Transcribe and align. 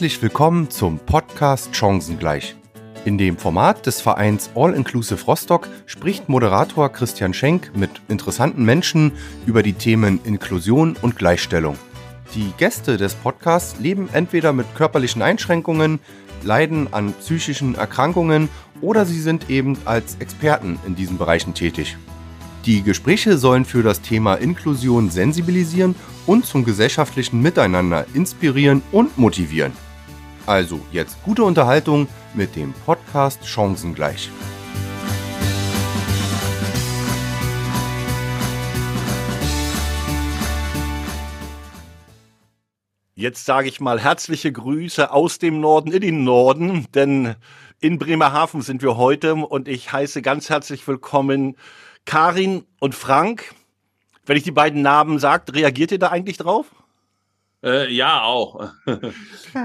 Herzlich 0.00 0.22
willkommen 0.22 0.70
zum 0.70 0.98
Podcast 0.98 1.76
Chancengleich. 1.76 2.56
In 3.04 3.18
dem 3.18 3.36
Format 3.36 3.84
des 3.84 4.00
Vereins 4.00 4.48
All 4.54 4.72
Inclusive 4.72 5.22
Rostock 5.26 5.68
spricht 5.84 6.26
Moderator 6.26 6.88
Christian 6.90 7.34
Schenk 7.34 7.72
mit 7.76 7.90
interessanten 8.08 8.64
Menschen 8.64 9.12
über 9.44 9.62
die 9.62 9.74
Themen 9.74 10.18
Inklusion 10.24 10.96
und 11.02 11.16
Gleichstellung. 11.16 11.76
Die 12.34 12.50
Gäste 12.56 12.96
des 12.96 13.14
Podcasts 13.14 13.78
leben 13.78 14.08
entweder 14.14 14.54
mit 14.54 14.74
körperlichen 14.74 15.20
Einschränkungen, 15.20 16.00
leiden 16.44 16.90
an 16.94 17.12
psychischen 17.20 17.74
Erkrankungen 17.74 18.48
oder 18.80 19.04
sie 19.04 19.20
sind 19.20 19.50
eben 19.50 19.76
als 19.84 20.16
Experten 20.18 20.78
in 20.86 20.96
diesen 20.96 21.18
Bereichen 21.18 21.52
tätig. 21.52 21.98
Die 22.64 22.82
Gespräche 22.82 23.36
sollen 23.36 23.66
für 23.66 23.82
das 23.82 24.00
Thema 24.00 24.36
Inklusion 24.36 25.10
sensibilisieren 25.10 25.94
und 26.26 26.46
zum 26.46 26.64
gesellschaftlichen 26.64 27.42
Miteinander 27.42 28.06
inspirieren 28.14 28.80
und 28.92 29.18
motivieren. 29.18 29.72
Also 30.46 30.80
jetzt 30.90 31.22
gute 31.22 31.44
Unterhaltung 31.44 32.08
mit 32.34 32.56
dem 32.56 32.72
Podcast 32.86 33.46
Chancengleich. 33.46 34.30
Jetzt 43.14 43.44
sage 43.44 43.68
ich 43.68 43.80
mal 43.80 44.00
herzliche 44.00 44.50
Grüße 44.50 45.12
aus 45.12 45.38
dem 45.38 45.60
Norden 45.60 45.92
in 45.92 46.00
den 46.00 46.24
Norden, 46.24 46.86
denn 46.94 47.34
in 47.78 47.98
Bremerhaven 47.98 48.62
sind 48.62 48.80
wir 48.80 48.96
heute 48.96 49.34
und 49.34 49.68
ich 49.68 49.92
heiße 49.92 50.22
ganz 50.22 50.48
herzlich 50.48 50.88
willkommen 50.88 51.56
Karin 52.06 52.64
und 52.80 52.94
Frank. 52.94 53.54
Wenn 54.24 54.38
ich 54.38 54.42
die 54.42 54.50
beiden 54.50 54.80
Namen 54.80 55.18
sage, 55.18 55.52
reagiert 55.54 55.92
ihr 55.92 55.98
da 55.98 56.08
eigentlich 56.08 56.38
drauf? 56.38 56.66
Äh, 57.62 57.92
ja, 57.92 58.22
auch. 58.22 58.70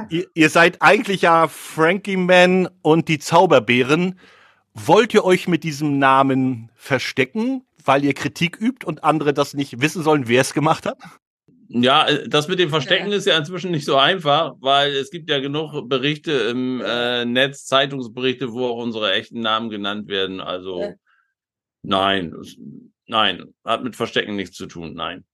ihr, 0.10 0.26
ihr 0.34 0.50
seid 0.50 0.82
eigentlich 0.82 1.22
ja 1.22 1.48
Frankie 1.48 2.18
Man 2.18 2.68
und 2.82 3.08
die 3.08 3.20
Zauberbären. 3.20 4.20
Wollt 4.74 5.14
ihr 5.14 5.24
euch 5.24 5.48
mit 5.48 5.64
diesem 5.64 6.00
Namen 6.00 6.70
verstecken, 6.76 7.64
weil 7.86 8.04
ihr 8.04 8.14
Kritik 8.14 8.60
übt 8.60 8.86
und 8.86 9.04
andere 9.04 9.34
das 9.34 9.54
nicht 9.54 9.80
wissen 9.80 10.04
sollen, 10.04 10.28
wer 10.28 10.42
es 10.42 10.54
gemacht 10.54 10.86
hat? 10.86 10.98
Ja, 11.68 12.06
das 12.28 12.48
mit 12.48 12.60
dem 12.60 12.70
Verstecken 12.70 13.12
ist 13.12 13.26
ja 13.26 13.38
inzwischen 13.38 13.72
nicht 13.72 13.86
so 13.86 13.96
einfach, 13.96 14.54
weil 14.60 14.92
es 14.92 15.10
gibt 15.10 15.30
ja 15.30 15.40
genug 15.40 15.90
Berichte 15.90 16.32
im 16.32 16.82
äh, 16.86 17.26
Netz, 17.26 17.66
Zeitungsberichte, 17.66 18.52
wo 18.52 18.68
auch 18.68 18.84
unsere 18.84 19.14
echten 19.14 19.40
Namen 19.40 19.70
genannt 19.70 20.08
werden. 20.08 20.42
Also 20.42 20.82
ja. 20.82 20.94
nein, 21.82 22.36
nein, 23.08 23.46
hat 23.64 23.84
mit 23.84 23.96
Verstecken 23.96 24.36
nichts 24.36 24.58
zu 24.58 24.68
tun, 24.68 24.94
nein. 24.94 25.26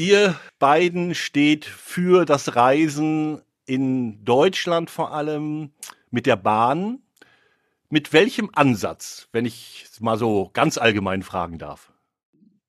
Ihr 0.00 0.36
beiden 0.60 1.16
steht 1.16 1.64
für 1.64 2.24
das 2.24 2.54
Reisen 2.54 3.42
in 3.66 4.24
Deutschland 4.24 4.90
vor 4.90 5.12
allem 5.12 5.72
mit 6.12 6.26
der 6.26 6.36
Bahn. 6.36 7.02
Mit 7.90 8.12
welchem 8.12 8.48
Ansatz, 8.54 9.26
wenn 9.32 9.44
ich 9.44 9.86
mal 9.98 10.16
so 10.16 10.50
ganz 10.52 10.78
allgemein 10.78 11.24
fragen 11.24 11.58
darf? 11.58 11.90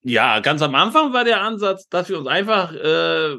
Ja, 0.02 0.40
ganz 0.40 0.64
am 0.64 0.74
Anfang 0.74 1.14
war 1.14 1.24
der 1.24 1.42
Ansatz, 1.42 1.88
dass 1.88 2.10
wir 2.10 2.18
uns 2.18 2.28
einfach, 2.28 2.74
äh, 2.74 3.36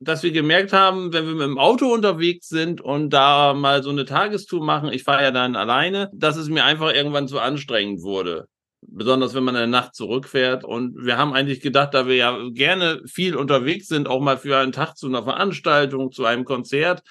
dass 0.00 0.22
wir 0.22 0.32
gemerkt 0.32 0.72
haben, 0.72 1.12
wenn 1.12 1.26
wir 1.26 1.34
mit 1.34 1.46
dem 1.46 1.58
Auto 1.58 1.92
unterwegs 1.92 2.48
sind 2.48 2.80
und 2.80 3.10
da 3.10 3.52
mal 3.52 3.82
so 3.82 3.90
eine 3.90 4.06
Tagestour 4.06 4.64
machen, 4.64 4.90
ich 4.90 5.02
fahre 5.02 5.22
ja 5.22 5.30
dann 5.32 5.54
alleine, 5.54 6.10
dass 6.14 6.36
es 6.36 6.48
mir 6.48 6.64
einfach 6.64 6.94
irgendwann 6.94 7.28
zu 7.28 7.38
anstrengend 7.40 8.00
wurde. 8.00 8.48
Besonders 8.88 9.34
wenn 9.34 9.44
man 9.44 9.54
in 9.54 9.60
der 9.60 9.66
Nacht 9.66 9.94
zurückfährt. 9.94 10.64
Und 10.64 10.96
wir 11.04 11.16
haben 11.16 11.32
eigentlich 11.32 11.60
gedacht, 11.60 11.94
da 11.94 12.06
wir 12.06 12.16
ja 12.16 12.38
gerne 12.50 13.02
viel 13.06 13.36
unterwegs 13.36 13.88
sind, 13.88 14.08
auch 14.08 14.20
mal 14.20 14.38
für 14.38 14.58
einen 14.58 14.72
Tag 14.72 14.96
zu 14.96 15.06
einer 15.06 15.22
Veranstaltung, 15.22 16.12
zu 16.12 16.24
einem 16.24 16.44
Konzert, 16.44 17.02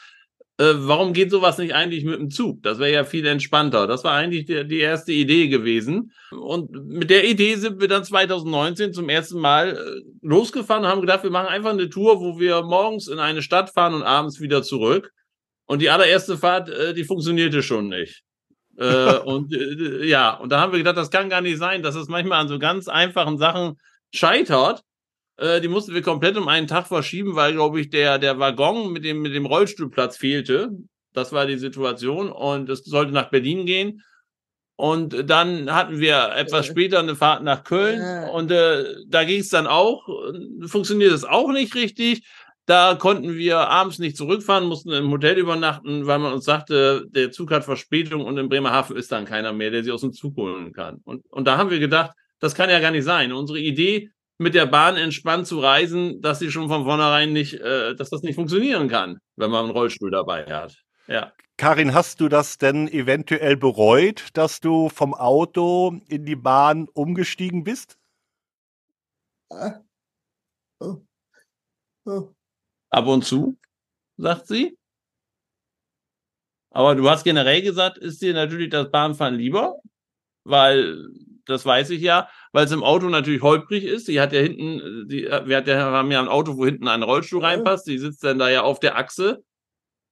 äh, 0.60 0.74
warum 0.76 1.14
geht 1.14 1.32
sowas 1.32 1.58
nicht 1.58 1.74
eigentlich 1.74 2.06
mit 2.06 2.20
dem 2.20 2.30
Zug? 2.30 2.62
Das 2.62 2.78
wäre 2.78 2.92
ja 2.92 3.04
viel 3.04 3.26
entspannter. 3.26 3.88
Das 3.88 4.04
war 4.04 4.14
eigentlich 4.14 4.46
die, 4.46 4.68
die, 4.68 4.80
erste 4.80 5.12
Idee 5.12 5.48
gewesen. 5.48 6.12
Und 6.32 6.72
mit 6.72 7.10
der 7.10 7.28
Idee 7.28 7.56
sind 7.56 7.82
wir 7.82 7.88
dann 7.88 8.04
2019 8.04 8.94
zum 8.94 9.10
ersten 9.10 9.40
Mal 9.40 9.76
äh, 9.76 10.02
losgefahren 10.22 10.84
und 10.84 10.90
haben 10.90 11.02
gedacht, 11.02 11.24
wir 11.24 11.32
machen 11.32 11.48
einfach 11.48 11.72
eine 11.72 11.90
Tour, 11.90 12.20
wo 12.22 12.40
wir 12.40 12.62
morgens 12.62 13.08
in 13.08 13.18
eine 13.18 13.42
Stadt 13.42 13.72
fahren 13.72 13.96
und 13.96 14.04
abends 14.04 14.40
wieder 14.42 14.62
zurück. 14.62 15.12
Und 15.66 15.82
die 15.82 15.90
allererste 15.90 16.38
Fahrt, 16.38 16.70
äh, 16.70 16.94
die 16.94 17.04
funktionierte 17.04 17.64
schon 17.64 17.90
nicht. 17.90 18.24
Äh, 18.78 19.18
und 19.26 19.54
äh, 19.54 20.06
ja, 20.06 20.34
und 20.34 20.52
da 20.52 20.60
haben 20.60 20.72
wir 20.72 20.80
gedacht, 20.80 20.98
das 20.98 21.12
kann 21.12 21.30
gar 21.30 21.42
nicht 21.42 21.58
sein, 21.58 21.84
dass 21.84 21.96
es 21.96 22.08
manchmal 22.08 22.40
an 22.40 22.48
so 22.48 22.60
ganz 22.60 22.88
einfachen 22.88 23.38
Sachen 23.38 23.78
scheitert. 24.14 24.84
Äh, 25.38 25.62
die 25.62 25.68
mussten 25.68 25.94
wir 25.94 26.02
komplett 26.02 26.38
um 26.38 26.48
einen 26.48 26.68
Tag 26.68 26.88
verschieben, 26.88 27.36
weil, 27.36 27.54
glaube 27.54 27.80
ich, 27.82 27.90
der, 27.90 28.20
der 28.20 28.40
Waggon 28.40 28.92
mit 28.92 29.04
dem, 29.04 29.22
mit 29.22 29.34
dem 29.34 29.46
Rollstuhlplatz 29.46 30.18
fehlte. 30.18 30.72
Das 31.14 31.32
war 31.32 31.46
die 31.46 31.58
Situation 31.58 32.32
und 32.32 32.70
es 32.70 32.84
sollte 32.84 33.12
nach 33.12 33.30
Berlin 33.30 33.66
gehen. 33.66 34.04
Und 34.76 35.30
dann 35.30 35.72
hatten 35.72 36.00
wir 36.00 36.32
etwas 36.36 36.66
später 36.66 37.00
eine 37.00 37.16
Fahrt 37.16 37.44
nach 37.44 37.64
Köln 37.64 38.28
und 38.30 38.52
äh, 38.52 38.84
da 39.08 39.24
ging 39.24 39.40
es 39.40 39.50
dann 39.50 39.68
auch, 39.68 40.08
funktioniert 40.66 41.14
es 41.14 41.24
auch 41.24 41.52
nicht 41.52 41.76
richtig. 41.76 42.26
Da 42.66 42.96
konnten 42.96 43.36
wir 43.36 43.58
abends 43.58 44.00
nicht 44.00 44.16
zurückfahren, 44.16 44.68
mussten 44.68 44.92
im 44.92 45.12
Hotel 45.12 45.38
übernachten, 45.38 46.08
weil 46.08 46.20
man 46.20 46.32
uns 46.32 46.46
sagte, 46.46 47.06
der 47.10 47.32
Zug 47.32 47.52
hat 47.52 47.66
Verspätung 47.66 48.26
und 48.26 48.38
in 48.38 48.48
Bremerhaven 48.48 48.96
ist 48.96 49.12
dann 49.12 49.26
keiner 49.26 49.52
mehr, 49.52 49.70
der 49.70 49.84
sie 49.84 49.92
aus 49.92 50.02
dem 50.02 50.14
Zug 50.14 50.38
holen 50.38 50.72
kann. 50.72 51.02
Und, 51.04 51.26
und 51.30 51.46
da 51.46 51.58
haben 51.58 51.70
wir 51.70 51.80
gedacht, 51.80 52.12
das 52.40 52.56
kann 52.56 52.70
ja 52.70 52.80
gar 52.80 52.92
nicht 52.92 53.04
sein. 53.04 53.34
Unsere 53.34 53.60
Idee 53.60 54.12
mit 54.38 54.56
der 54.56 54.66
Bahn 54.66 54.96
entspannt 54.96 55.46
zu 55.46 55.60
reisen, 55.60 56.22
dass 56.22 56.40
sie 56.40 56.52
schon 56.52 56.70
von 56.70 56.86
vornherein 56.86 57.34
nicht, 57.34 57.56
äh, 57.56 57.96
dass 57.96 58.10
das 58.10 58.22
nicht 58.22 58.36
funktionieren 58.36 58.88
kann, 58.88 59.20
wenn 59.36 59.52
man 59.52 59.66
einen 59.66 59.74
Rollstuhl 59.74 60.12
dabei 60.12 60.46
hat. 60.46 60.78
Ja. 61.08 61.34
Karin, 61.58 61.94
hast 61.94 62.20
du 62.22 62.30
das 62.30 62.58
denn 62.58 62.88
eventuell 62.88 63.58
bereut, 63.58 64.30
dass 64.34 64.60
du 64.60 64.90
vom 64.90 65.14
Auto 65.14 66.00
in 66.08 66.26
die 66.26 66.36
Bahn 66.36 66.88
umgestiegen 66.94 67.64
bist? 67.64 67.98
Ah. 69.52 69.82
Oh. 70.80 71.02
Oh. 72.06 72.34
Ab 72.94 73.08
und 73.08 73.26
zu, 73.26 73.58
sagt 74.18 74.46
sie. 74.48 74.78
Aber 76.70 76.94
du 76.94 77.10
hast 77.10 77.24
generell 77.24 77.64
gesagt, 77.64 77.98
ist 77.98 78.22
dir 78.22 78.36
natürlich 78.36 78.70
das 78.70 78.92
Bahnfahren 78.92 79.34
lieber, 79.34 79.78
weil 80.44 81.08
das 81.46 81.66
weiß 81.66 81.90
ich 81.90 82.02
ja, 82.02 82.30
weil 82.52 82.66
es 82.66 82.72
im 82.72 82.84
Auto 82.84 83.10
natürlich 83.10 83.42
holprig 83.42 83.84
ist. 83.84 84.08
Die 84.08 84.22
hat 84.22 84.32
ja 84.32 84.42
hinten, 84.42 85.08
die, 85.08 85.24
wir 85.24 85.58
hat 85.58 85.68
ja, 85.68 85.80
haben 85.80 86.12
ja 86.12 86.20
ein 86.20 86.28
Auto, 86.28 86.56
wo 86.56 86.66
hinten 86.66 86.88
ein 86.88 87.02
Rollstuhl 87.02 87.44
reinpasst. 87.44 87.88
Die 87.88 87.98
sitzt 87.98 88.24
dann 88.24 88.38
da 88.38 88.50
ja 88.50 88.62
auf 88.62 88.80
der 88.80 88.96
Achse. 88.96 89.44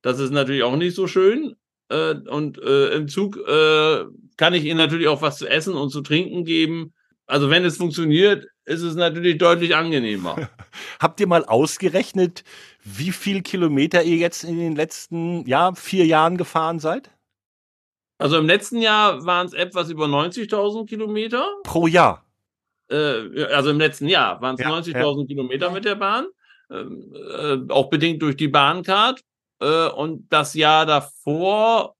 Das 0.02 0.20
ist 0.20 0.32
natürlich 0.32 0.64
auch 0.64 0.76
nicht 0.76 0.96
so 0.96 1.06
schön. 1.06 1.56
Äh, 1.90 2.16
und 2.16 2.58
äh, 2.64 2.96
im 2.96 3.08
Zug 3.08 3.38
äh, 3.38 4.06
kann 4.38 4.56
ich 4.56 4.66
ihr 4.66 4.76
natürlich 4.76 5.08
auch 5.08 5.22
was 5.22 5.38
zu 5.38 5.48
essen 5.48 5.76
und 5.76 5.92
zu 5.92 6.02
trinken 6.02 6.46
geben. 6.46 6.94
Also 7.28 7.52
wenn 7.52 7.64
es 7.64 7.78
funktioniert, 7.78 8.48
ist 8.66 8.82
es 8.82 8.96
natürlich 8.96 9.38
deutlich 9.38 9.76
angenehmer. 9.76 10.50
Habt 11.00 11.20
ihr 11.20 11.28
mal 11.28 11.46
ausgerechnet, 11.46 12.44
wie 12.84 13.12
viel 13.12 13.42
Kilometer 13.42 14.04
ihr 14.04 14.18
jetzt 14.18 14.44
in 14.44 14.58
den 14.58 14.76
letzten 14.76 15.46
ja, 15.48 15.74
vier 15.74 16.06
Jahren 16.06 16.38
gefahren 16.38 16.80
seid? 16.80 17.12
Also 18.18 18.38
im 18.38 18.46
letzten 18.46 18.78
Jahr 18.78 19.26
waren 19.26 19.48
es 19.48 19.54
etwas 19.54 19.90
über 19.90 20.06
90.000 20.06 20.88
Kilometer. 20.88 21.46
Pro 21.64 21.88
Jahr? 21.88 22.26
Äh, 22.90 23.44
also 23.46 23.72
im 23.72 23.80
letzten 23.80 24.08
Jahr 24.08 24.42
waren 24.42 24.56
es 24.56 24.62
ja, 24.62 24.70
90.000 24.70 25.22
ja. 25.22 25.26
Kilometer 25.26 25.72
mit 25.72 25.86
der 25.86 25.96
Bahn. 25.96 26.28
Ähm, 26.70 27.14
äh, 27.16 27.72
auch 27.72 27.90
bedingt 27.90 28.22
durch 28.22 28.36
die 28.36 28.48
Bahncard. 28.48 29.22
Äh, 29.60 29.90
und 29.90 30.32
das 30.32 30.54
Jahr 30.54 30.86
davor 30.86 31.96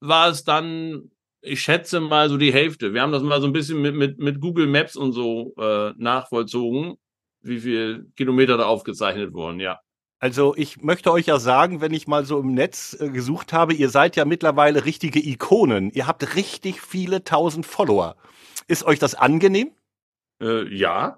war 0.00 0.30
es 0.30 0.42
dann, 0.44 1.10
ich 1.40 1.62
schätze 1.62 2.00
mal 2.00 2.28
so 2.28 2.36
die 2.36 2.52
Hälfte. 2.52 2.92
Wir 2.92 3.02
haben 3.02 3.12
das 3.12 3.22
mal 3.22 3.40
so 3.40 3.46
ein 3.46 3.52
bisschen 3.52 3.80
mit, 3.80 3.94
mit, 3.94 4.18
mit 4.18 4.40
Google 4.40 4.66
Maps 4.66 4.96
und 4.96 5.12
so 5.12 5.54
äh, 5.58 5.92
nachvollzogen, 5.96 6.96
wie 7.40 7.60
viel 7.60 8.10
Kilometer 8.16 8.56
da 8.56 8.66
aufgezeichnet 8.66 9.32
wurden, 9.32 9.60
ja. 9.60 9.80
Also 10.22 10.54
ich 10.56 10.80
möchte 10.80 11.10
euch 11.10 11.26
ja 11.26 11.40
sagen, 11.40 11.80
wenn 11.80 11.92
ich 11.92 12.06
mal 12.06 12.24
so 12.24 12.38
im 12.38 12.54
Netz 12.54 12.96
äh, 13.00 13.08
gesucht 13.08 13.52
habe, 13.52 13.74
ihr 13.74 13.88
seid 13.88 14.14
ja 14.14 14.24
mittlerweile 14.24 14.84
richtige 14.84 15.18
Ikonen. 15.18 15.90
Ihr 15.90 16.06
habt 16.06 16.36
richtig 16.36 16.80
viele 16.80 17.24
tausend 17.24 17.66
Follower. 17.66 18.14
Ist 18.68 18.84
euch 18.84 19.00
das 19.00 19.16
angenehm? 19.16 19.72
Äh, 20.40 20.72
ja, 20.72 21.16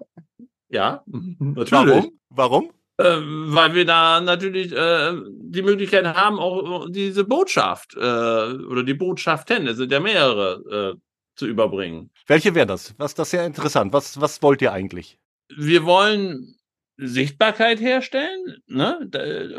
ja, 0.69 1.03
natürlich. 1.05 1.71
Warum? 1.71 2.19
Warum? 2.29 2.71
Äh, 2.97 3.19
weil 3.53 3.75
wir 3.75 3.85
da 3.85 4.21
natürlich 4.21 4.71
äh, 4.71 5.13
die 5.39 5.61
Möglichkeit 5.61 6.07
haben, 6.07 6.39
auch 6.39 6.87
diese 6.89 7.25
Botschaft 7.25 7.93
äh, 7.95 7.99
oder 7.99 8.81
die 8.81 8.95
Botschaften, 8.95 9.67
es 9.67 9.77
sind 9.77 9.91
ja 9.91 9.99
mehrere, 9.99 10.95
äh, 10.95 10.99
zu 11.35 11.45
überbringen. 11.45 12.09
Welche 12.25 12.55
wäre 12.55 12.65
das? 12.65 12.95
Was 12.97 13.13
das 13.13 13.27
ist 13.27 13.33
ja 13.33 13.45
interessant. 13.45 13.93
Was, 13.93 14.19
was 14.19 14.41
wollt 14.41 14.63
ihr 14.63 14.73
eigentlich? 14.73 15.19
Wir 15.55 15.85
wollen 15.85 16.55
Sichtbarkeit 16.97 17.81
herstellen, 17.81 18.57
ne? 18.67 19.09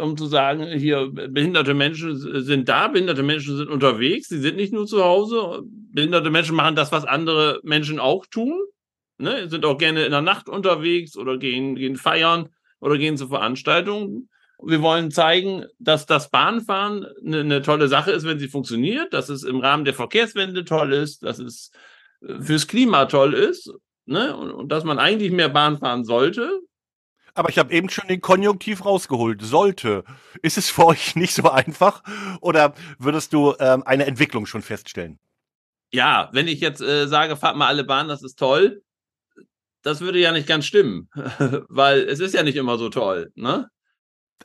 um 0.01 0.17
zu 0.17 0.27
sagen, 0.27 0.67
hier 0.79 1.11
behinderte 1.11 1.75
Menschen 1.75 2.17
sind 2.43 2.69
da, 2.69 2.89
behinderte 2.89 3.23
Menschen 3.23 3.57
sind 3.57 3.69
unterwegs, 3.69 4.29
sie 4.29 4.41
sind 4.41 4.57
nicht 4.57 4.73
nur 4.73 4.87
zu 4.87 5.05
Hause, 5.05 5.63
behinderte 5.65 6.31
Menschen 6.31 6.57
machen 6.57 6.77
das, 6.77 6.93
was 6.93 7.05
andere 7.05 7.61
Menschen 7.63 8.01
auch 8.01 8.25
tun, 8.27 8.59
ne? 9.19 9.49
sind 9.51 9.67
auch 9.67 9.77
gerne 9.77 10.05
in 10.05 10.13
der 10.13 10.23
Nacht 10.23 10.49
unterwegs 10.49 11.17
oder 11.17 11.37
gehen, 11.37 11.77
gehen 11.77 11.97
feiern 11.97 12.49
oder 12.81 12.97
gehen 12.97 13.19
zu 13.19 13.29
Veranstaltungen. 13.29 14.31
Wir 14.63 14.81
wollen 14.81 15.11
zeigen, 15.11 15.67
dass 15.79 16.07
das 16.07 16.31
Bahnfahren 16.31 17.07
eine, 17.25 17.41
eine 17.41 17.63
tolle 17.63 17.89
Sache 17.89 18.13
ist, 18.13 18.25
wenn 18.25 18.39
sie 18.39 18.49
funktioniert, 18.49 19.13
dass 19.13 19.29
es 19.29 19.43
im 19.43 19.61
Rahmen 19.61 19.85
der 19.85 19.93
Verkehrswende 19.93 20.65
toll 20.65 20.95
ist, 20.95 21.23
dass 21.23 21.39
es 21.39 21.71
äh, 22.23 22.41
fürs 22.41 22.67
Klima 22.67 23.05
toll 23.05 23.35
ist 23.35 23.71
ne? 24.07 24.35
und, 24.35 24.51
und 24.53 24.73
dass 24.73 24.85
man 24.85 24.99
eigentlich 24.99 25.33
mehr 25.33 25.51
Bahn 25.51 25.77
fahren 25.77 26.05
sollte. 26.05 26.63
Aber 27.37 27.51
ich 27.51 27.59
habe 27.59 27.73
eben 27.73 27.89
schon 27.89 28.09
den 28.09 28.21
Konjunktiv 28.21 28.85
rausgeholt. 28.85 29.43
Sollte. 29.43 30.05
Ist 30.43 30.59
es 30.59 30.71
für 30.71 30.87
euch 30.87 31.17
nicht 31.17 31.35
so 31.35 31.51
einfach? 31.51 32.03
Oder 32.41 32.75
würdest 32.99 33.33
du 33.33 33.55
ähm, 33.61 33.83
eine 33.85 34.07
Entwicklung 34.07 34.47
schon 34.47 34.63
feststellen? 34.63 35.19
Ja, 35.93 36.31
wenn 36.33 36.49
ich 36.49 36.61
jetzt 36.61 36.81
äh, 36.81 37.07
sage, 37.07 37.37
fahrt 37.37 37.57
mal 37.57 37.69
alle 37.69 37.85
Bahn, 37.85 38.09
das 38.09 38.23
ist 38.23 38.39
toll, 38.39 38.83
das 39.83 40.01
würde 40.01 40.19
ja 40.19 40.33
nicht 40.33 40.49
ganz 40.49 40.67
stimmen, 40.67 41.09
weil 41.69 42.01
es 42.01 42.19
ist 42.19 42.35
ja 42.35 42.43
nicht 42.43 42.57
immer 42.57 42.77
so 42.77 42.89
toll, 42.89 43.31
ne? 43.37 43.71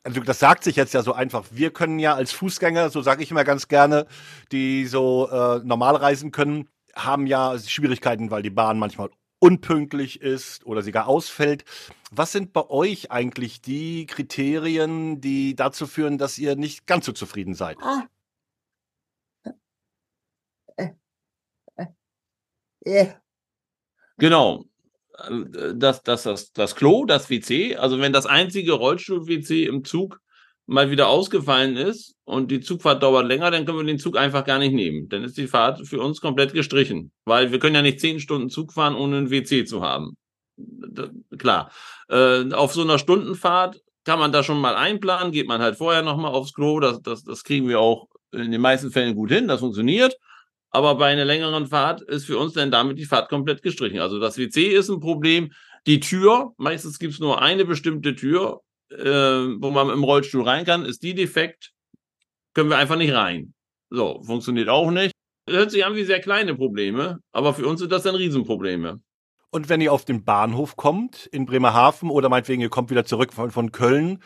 also 0.04 0.22
das 0.22 0.40
sagt 0.40 0.64
sich 0.64 0.76
jetzt 0.76 0.94
ja 0.94 1.04
so 1.04 1.14
einfach. 1.14 1.46
Wir 1.52 1.72
können 1.72 2.00
ja 2.00 2.14
als 2.16 2.32
Fußgänger, 2.32 2.90
so 2.90 3.02
sage 3.02 3.24
ich 3.24 3.32
immer 3.32 3.44
ganz 3.44 3.68
gerne, 3.68 4.08
die 4.52 4.86
so 4.86 5.30
äh, 5.30 5.60
normal 5.64 5.96
reisen 5.96 6.32
können, 6.32 6.70
haben 6.96 7.28
ja 7.28 7.58
Schwierigkeiten, 7.60 8.32
weil 8.32 8.42
die 8.42 8.50
Bahn 8.50 8.80
manchmal 8.80 9.10
unpünktlich 9.42 10.22
ist 10.22 10.66
oder 10.66 10.82
sie 10.84 10.92
gar 10.92 11.08
ausfällt. 11.08 11.66
Was 12.12 12.32
sind 12.32 12.54
bei 12.54 12.70
euch 12.70 13.12
eigentlich 13.12 13.62
die 13.62 14.06
Kriterien, 14.06 15.20
die 15.20 15.56
dazu 15.56 15.88
führen, 15.88 16.18
dass 16.18 16.38
ihr 16.38 16.56
nicht 16.56 16.86
ganz 16.86 17.06
so 17.06 17.12
zufrieden 17.12 17.56
seid? 17.56 17.78
Ah. 17.82 18.08
Genau 24.18 24.66
das, 25.74 26.04
das, 26.04 26.24
das, 26.24 26.54
das 26.54 26.76
Klo, 26.76 27.06
das 27.06 27.30
WC, 27.30 27.76
also 27.76 28.00
wenn 28.00 28.14
das 28.14 28.26
einzige 28.26 28.74
Rollstuhl-WC 28.74 29.66
im 29.66 29.84
Zug 29.84 30.21
mal 30.72 30.90
wieder 30.90 31.10
ausgefallen 31.10 31.76
ist 31.76 32.16
und 32.24 32.50
die 32.50 32.62
Zugfahrt 32.62 33.04
dauert 33.04 33.28
länger, 33.28 33.52
dann 33.52 33.66
können 33.66 33.80
wir 33.80 33.84
den 33.84 34.00
Zug 34.00 34.18
einfach 34.18 34.46
gar 34.46 34.58
nicht 34.58 34.72
nehmen. 34.72 35.10
Dann 35.10 35.22
ist 35.26 35.38
die 35.38 35.48
Fahrt 35.48 35.86
für 35.86 36.00
uns 36.00 36.22
komplett 36.22 36.54
gestrichen, 36.54 37.12
weil 37.26 37.52
wir 37.52 37.60
können 37.60 37.76
ja 37.76 37.82
nicht 37.82 38.00
zehn 38.00 38.22
Stunden 38.22 38.50
Zug 38.50 38.72
fahren, 38.72 38.96
ohne 38.96 39.18
ein 39.18 39.30
WC 39.30 39.66
zu 39.66 39.82
haben. 39.82 40.16
Da, 40.56 41.10
klar. 41.38 41.72
Äh, 42.08 42.54
auf 42.54 42.74
so 42.74 42.84
einer 42.84 43.00
Stundenfahrt 43.00 43.82
kann 44.06 44.18
man 44.18 44.32
da 44.32 44.44
schon 44.44 44.62
mal 44.62 44.76
einplanen, 44.76 45.34
geht 45.34 45.46
man 45.46 45.62
halt 45.62 45.76
vorher 45.76 46.04
nochmal 46.04 46.32
aufs 46.32 46.54
Klo, 46.54 46.80
das, 46.80 47.02
das, 47.02 47.26
das 47.26 47.44
kriegen 47.44 47.68
wir 47.68 47.82
auch 47.82 48.08
in 48.32 48.50
den 48.50 48.62
meisten 48.62 48.92
Fällen 48.92 49.14
gut 49.14 49.30
hin, 49.30 49.50
das 49.50 49.60
funktioniert. 49.60 50.16
Aber 50.70 50.96
bei 50.96 51.08
einer 51.08 51.26
längeren 51.26 51.68
Fahrt 51.68 52.02
ist 52.02 52.24
für 52.24 52.38
uns 52.38 52.54
dann 52.54 52.72
damit 52.72 52.98
die 52.98 53.04
Fahrt 53.04 53.28
komplett 53.28 53.62
gestrichen. 53.62 54.00
Also 54.00 54.20
das 54.20 54.38
WC 54.38 54.68
ist 54.68 54.88
ein 54.88 55.02
Problem. 55.02 55.52
Die 55.86 56.00
Tür, 56.00 56.54
meistens 56.56 56.98
gibt 56.98 57.16
es 57.16 57.20
nur 57.20 57.42
eine 57.42 57.66
bestimmte 57.66 58.16
Tür, 58.16 58.62
äh, 58.92 59.62
wo 59.62 59.72
man 59.72 59.90
im 59.90 60.04
Rollstuhl 60.04 60.44
rein 60.44 60.66
kann. 60.66 60.86
Ist 60.86 61.04
die 61.04 61.14
defekt, 61.14 61.72
können 62.54 62.70
wir 62.70 62.78
einfach 62.78 62.98
nicht 62.98 63.14
rein. 63.14 63.54
So, 63.90 64.22
funktioniert 64.24 64.70
auch 64.70 64.92
nicht. 64.92 65.12
Hört 65.50 65.72
sich 65.72 65.86
an 65.86 65.96
wie 65.96 66.04
sehr 66.04 66.20
kleine 66.20 66.56
Probleme, 66.56 67.20
aber 67.32 67.54
für 67.54 67.68
uns 67.68 67.80
sind 67.80 67.92
das 67.92 68.04
dann 68.04 68.16
Riesenprobleme. 68.16 69.02
Und 69.50 69.68
wenn 69.68 69.82
ihr 69.82 69.92
auf 69.92 70.06
den 70.06 70.24
Bahnhof 70.24 70.78
kommt 70.78 71.26
in 71.26 71.46
Bremerhaven 71.46 72.10
oder 72.10 72.30
meinetwegen 72.30 72.62
ihr 72.62 72.70
kommt 72.70 72.90
wieder 72.90 73.04
zurück 73.04 73.34
von, 73.34 73.52
von 73.52 73.74
Köln, 73.74 74.20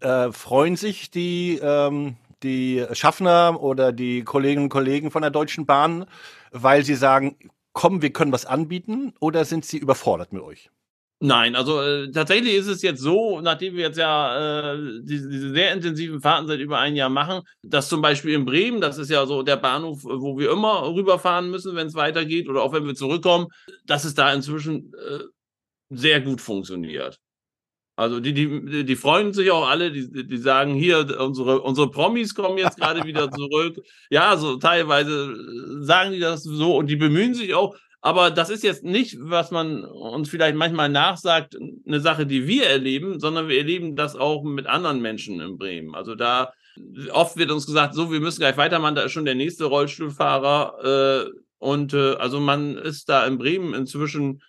äh, 0.00 0.32
freuen 0.32 0.74
sich 0.74 1.10
die 1.10 1.60
ähm, 1.62 2.16
die 2.42 2.84
Schaffner 2.92 3.60
oder 3.60 3.92
die 3.92 4.24
Kolleginnen 4.24 4.64
und 4.64 4.70
Kollegen 4.70 5.10
von 5.10 5.22
der 5.22 5.30
Deutschen 5.30 5.66
Bahn, 5.66 6.06
weil 6.50 6.84
sie 6.84 6.94
sagen, 6.94 7.36
komm, 7.72 8.02
wir 8.02 8.12
können 8.12 8.32
was 8.32 8.46
anbieten 8.46 9.14
oder 9.20 9.44
sind 9.44 9.64
sie 9.64 9.78
überfordert 9.78 10.32
mit 10.32 10.42
euch? 10.42 10.70
Nein, 11.20 11.56
also 11.56 11.80
äh, 11.80 12.10
tatsächlich 12.10 12.54
ist 12.54 12.66
es 12.66 12.82
jetzt 12.82 13.00
so, 13.00 13.40
nachdem 13.40 13.74
wir 13.74 13.84
jetzt 13.84 13.96
ja 13.96 14.74
äh, 14.74 15.00
diese, 15.02 15.30
diese 15.30 15.50
sehr 15.54 15.72
intensiven 15.72 16.20
Fahrten 16.20 16.46
seit 16.46 16.60
über 16.60 16.78
ein 16.78 16.94
Jahr 16.94 17.08
machen, 17.08 17.40
dass 17.62 17.88
zum 17.88 18.02
Beispiel 18.02 18.34
in 18.34 18.44
Bremen, 18.44 18.82
das 18.82 18.98
ist 18.98 19.10
ja 19.10 19.24
so 19.24 19.42
der 19.42 19.56
Bahnhof, 19.56 20.04
wo 20.04 20.38
wir 20.38 20.50
immer 20.50 20.94
rüberfahren 20.94 21.50
müssen, 21.50 21.74
wenn 21.74 21.86
es 21.86 21.94
weitergeht 21.94 22.50
oder 22.50 22.62
auch 22.62 22.74
wenn 22.74 22.86
wir 22.86 22.94
zurückkommen, 22.94 23.46
dass 23.86 24.04
es 24.04 24.14
da 24.14 24.30
inzwischen 24.32 24.92
äh, 24.94 25.20
sehr 25.88 26.20
gut 26.20 26.42
funktioniert. 26.42 27.18
Also 27.98 28.20
die, 28.20 28.34
die, 28.34 28.84
die 28.84 28.96
freuen 28.96 29.32
sich 29.32 29.50
auch 29.50 29.66
alle, 29.66 29.90
die, 29.90 30.26
die 30.26 30.36
sagen 30.36 30.74
hier, 30.74 31.18
unsere, 31.18 31.62
unsere 31.62 31.90
Promis 31.90 32.34
kommen 32.34 32.58
jetzt 32.58 32.76
gerade 32.76 33.04
wieder 33.04 33.30
zurück. 33.30 33.78
Ja, 34.10 34.36
so 34.36 34.56
teilweise 34.58 35.34
sagen 35.82 36.12
die 36.12 36.20
das 36.20 36.42
so 36.42 36.76
und 36.76 36.88
die 36.88 36.96
bemühen 36.96 37.32
sich 37.34 37.54
auch. 37.54 37.74
Aber 38.00 38.30
das 38.30 38.50
ist 38.50 38.62
jetzt 38.62 38.84
nicht, 38.84 39.16
was 39.20 39.50
man 39.50 39.84
uns 39.84 40.28
vielleicht 40.28 40.56
manchmal 40.56 40.88
nachsagt, 40.88 41.56
eine 41.86 42.00
Sache, 42.00 42.26
die 42.26 42.46
wir 42.46 42.66
erleben, 42.66 43.18
sondern 43.18 43.48
wir 43.48 43.58
erleben 43.58 43.96
das 43.96 44.14
auch 44.14 44.44
mit 44.44 44.66
anderen 44.66 45.00
Menschen 45.00 45.40
in 45.40 45.58
Bremen. 45.58 45.94
Also 45.94 46.14
da 46.14 46.52
oft 47.12 47.36
wird 47.36 47.50
uns 47.50 47.66
gesagt, 47.66 47.94
so, 47.94 48.12
wir 48.12 48.20
müssen 48.20 48.40
gleich 48.40 48.56
weitermachen, 48.56 48.94
da 48.94 49.02
ist 49.02 49.12
schon 49.12 49.24
der 49.24 49.34
nächste 49.34 49.64
Rollstuhlfahrer. 49.64 51.26
Äh, 51.26 51.30
und 51.58 51.94
äh, 51.94 52.14
also 52.14 52.38
man 52.38 52.76
ist 52.76 53.08
da 53.08 53.26
in 53.26 53.38
Bremen 53.38 53.74
inzwischen 53.74 54.42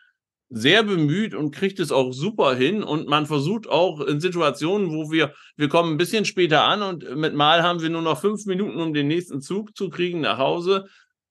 sehr 0.49 0.83
bemüht 0.83 1.33
und 1.33 1.51
kriegt 1.51 1.79
es 1.79 1.91
auch 1.91 2.11
super 2.13 2.55
hin. 2.55 2.83
Und 2.83 3.07
man 3.07 3.25
versucht 3.25 3.67
auch 3.67 4.01
in 4.01 4.19
Situationen, 4.19 4.91
wo 4.91 5.11
wir, 5.11 5.33
wir 5.55 5.67
kommen 5.67 5.93
ein 5.93 5.97
bisschen 5.97 6.25
später 6.25 6.63
an 6.63 6.81
und 6.81 7.15
mit 7.15 7.33
Mal 7.33 7.63
haben 7.63 7.81
wir 7.81 7.89
nur 7.89 8.01
noch 8.01 8.21
fünf 8.21 8.45
Minuten, 8.45 8.79
um 8.79 8.93
den 8.93 9.07
nächsten 9.07 9.41
Zug 9.41 9.75
zu 9.75 9.89
kriegen 9.89 10.21
nach 10.21 10.37
Hause. 10.37 10.85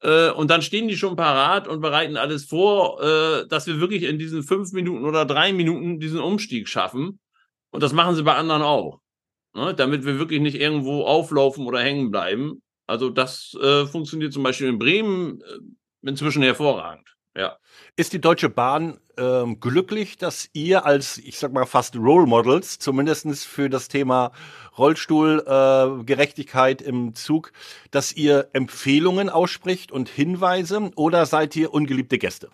Äh, 0.07 0.31
und 0.31 0.51
dann 0.51 0.63
stehen 0.63 0.87
die 0.87 0.97
schon 0.97 1.17
parat 1.17 1.67
und 1.67 1.81
bereiten 1.81 2.17
alles 2.17 2.45
vor, 2.45 3.03
äh, 3.03 3.49
dass 3.49 3.67
wir 3.67 3.81
wirklich 3.81 4.05
in 4.05 4.21
diesen 4.21 4.45
fünf 4.45 4.73
Minuten 4.73 5.05
oder 5.05 5.25
drei 5.25 5.53
Minuten 5.53 5.99
diesen 5.99 6.21
Umstieg 6.21 6.69
schaffen. 6.69 7.19
Und 7.73 7.83
das 7.83 7.93
machen 7.93 8.15
sie 8.15 8.23
bei 8.23 8.37
anderen 8.37 8.63
auch. 8.63 9.01
Ne? 9.53 9.75
Damit 9.75 10.05
wir 10.07 10.21
wirklich 10.21 10.41
nicht 10.41 10.61
irgendwo 10.61 11.03
auflaufen 11.03 11.67
oder 11.67 11.81
hängen 11.81 12.13
bleiben. 12.13 12.63
Also 12.87 13.11
das 13.11 13.59
äh, 13.61 13.85
funktioniert 13.87 14.33
zum 14.33 14.45
Beispiel 14.45 14.69
in 14.69 14.79
Bremen 14.79 15.41
äh, 15.41 16.09
inzwischen 16.09 16.43
hervorragend. 16.43 17.16
Ja. 17.37 17.59
Ist 17.97 18.13
die 18.15 18.21
Deutsche 18.21 18.49
Bahn 18.49 18.99
ähm, 19.19 19.61
glücklich, 19.61 20.17
dass 20.17 20.49
ihr 20.55 20.87
als, 20.87 21.19
ich 21.19 21.39
sag 21.39 21.53
mal, 21.53 21.67
fast 21.67 21.95
Role 21.97 22.27
Models, 22.27 22.79
zumindestens 22.79 23.45
für 23.45 23.69
das 23.69 23.89
Thema 23.89 24.33
Rollstuhlgerechtigkeit 24.79 26.81
äh, 26.81 26.87
im 26.87 27.15
Zug, 27.15 27.53
dass 27.91 28.15
ihr 28.15 28.49
Empfehlungen 28.55 29.29
ausspricht 29.29 29.93
und 29.93 30.09
Hinweise 30.09 30.91
oder 30.97 31.27
seid 31.27 31.55
ihr 31.57 31.75
ungeliebte 31.75 32.17
Gäste? 32.17 32.49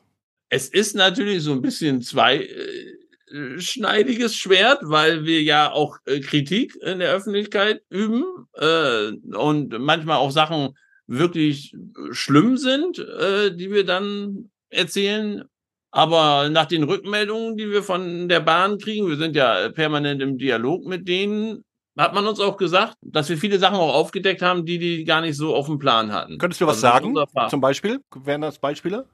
Es 0.48 0.68
ist 0.68 0.96
natürlich 0.96 1.44
so 1.44 1.52
ein 1.52 1.62
bisschen 1.62 2.02
zweischneidiges 2.02 4.34
Schwert, 4.34 4.80
weil 4.82 5.24
wir 5.24 5.42
ja 5.42 5.70
auch 5.70 5.98
äh, 6.06 6.18
Kritik 6.18 6.74
in 6.82 6.98
der 6.98 7.12
Öffentlichkeit 7.12 7.82
üben 7.88 8.24
äh, 8.54 9.12
und 9.36 9.78
manchmal 9.78 10.16
auch 10.16 10.32
Sachen 10.32 10.76
wirklich 11.06 11.76
schlimm 12.10 12.56
sind, 12.56 12.98
äh, 12.98 13.54
die 13.54 13.70
wir 13.70 13.84
dann 13.84 14.48
erzählen. 14.72 15.44
Aber 15.90 16.48
nach 16.48 16.66
den 16.66 16.84
Rückmeldungen, 16.84 17.56
die 17.56 17.70
wir 17.70 17.82
von 17.82 18.28
der 18.28 18.40
Bahn 18.40 18.78
kriegen, 18.78 19.08
wir 19.08 19.16
sind 19.16 19.36
ja 19.36 19.68
permanent 19.68 20.22
im 20.22 20.38
Dialog 20.38 20.86
mit 20.86 21.06
denen, 21.06 21.64
hat 21.98 22.14
man 22.14 22.26
uns 22.26 22.40
auch 22.40 22.56
gesagt, 22.56 22.96
dass 23.02 23.28
wir 23.28 23.36
viele 23.36 23.58
Sachen 23.58 23.76
auch 23.76 23.94
aufgedeckt 23.94 24.40
haben, 24.40 24.64
die 24.64 24.78
die 24.78 25.04
gar 25.04 25.20
nicht 25.20 25.36
so 25.36 25.54
auf 25.54 25.66
dem 25.66 25.78
Plan 25.78 26.12
hatten. 26.12 26.38
Könntest 26.38 26.62
du 26.62 26.66
was 26.66 26.82
also 26.82 27.14
sagen? 27.14 27.50
Zum 27.50 27.60
Beispiel? 27.60 28.00
Wären 28.14 28.40
das 28.40 28.58
Beispiele? 28.58 29.06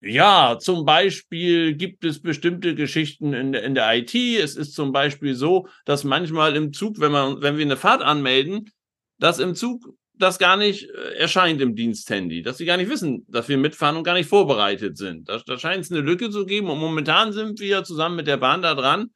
Ja, 0.00 0.58
zum 0.60 0.84
Beispiel 0.84 1.74
gibt 1.74 2.04
es 2.04 2.22
bestimmte 2.22 2.74
Geschichten 2.74 3.32
in, 3.32 3.54
in 3.54 3.74
der 3.74 3.92
IT. 3.96 4.14
Es 4.14 4.54
ist 4.54 4.74
zum 4.74 4.92
Beispiel 4.92 5.34
so, 5.34 5.68
dass 5.84 6.04
manchmal 6.04 6.54
im 6.54 6.72
Zug, 6.72 7.00
wenn 7.00 7.10
man, 7.10 7.42
wenn 7.42 7.56
wir 7.56 7.64
eine 7.64 7.76
Fahrt 7.76 8.02
anmelden, 8.02 8.70
dass 9.18 9.40
im 9.40 9.54
Zug 9.54 9.82
das 10.18 10.38
gar 10.38 10.56
nicht 10.56 10.88
äh, 10.90 11.14
erscheint 11.16 11.60
im 11.60 11.74
Diensthandy, 11.74 12.42
dass 12.42 12.58
sie 12.58 12.64
gar 12.64 12.76
nicht 12.76 12.90
wissen, 12.90 13.24
dass 13.28 13.48
wir 13.48 13.58
mitfahren 13.58 13.96
und 13.96 14.04
gar 14.04 14.14
nicht 14.14 14.28
vorbereitet 14.28 14.96
sind. 14.96 15.28
Da, 15.28 15.40
da 15.44 15.58
scheint 15.58 15.84
es 15.84 15.90
eine 15.90 16.00
Lücke 16.00 16.30
zu 16.30 16.46
geben 16.46 16.70
und 16.70 16.78
momentan 16.78 17.32
sind 17.32 17.60
wir 17.60 17.84
zusammen 17.84 18.16
mit 18.16 18.26
der 18.26 18.36
Bahn 18.36 18.62
da 18.62 18.74
dran, 18.74 19.10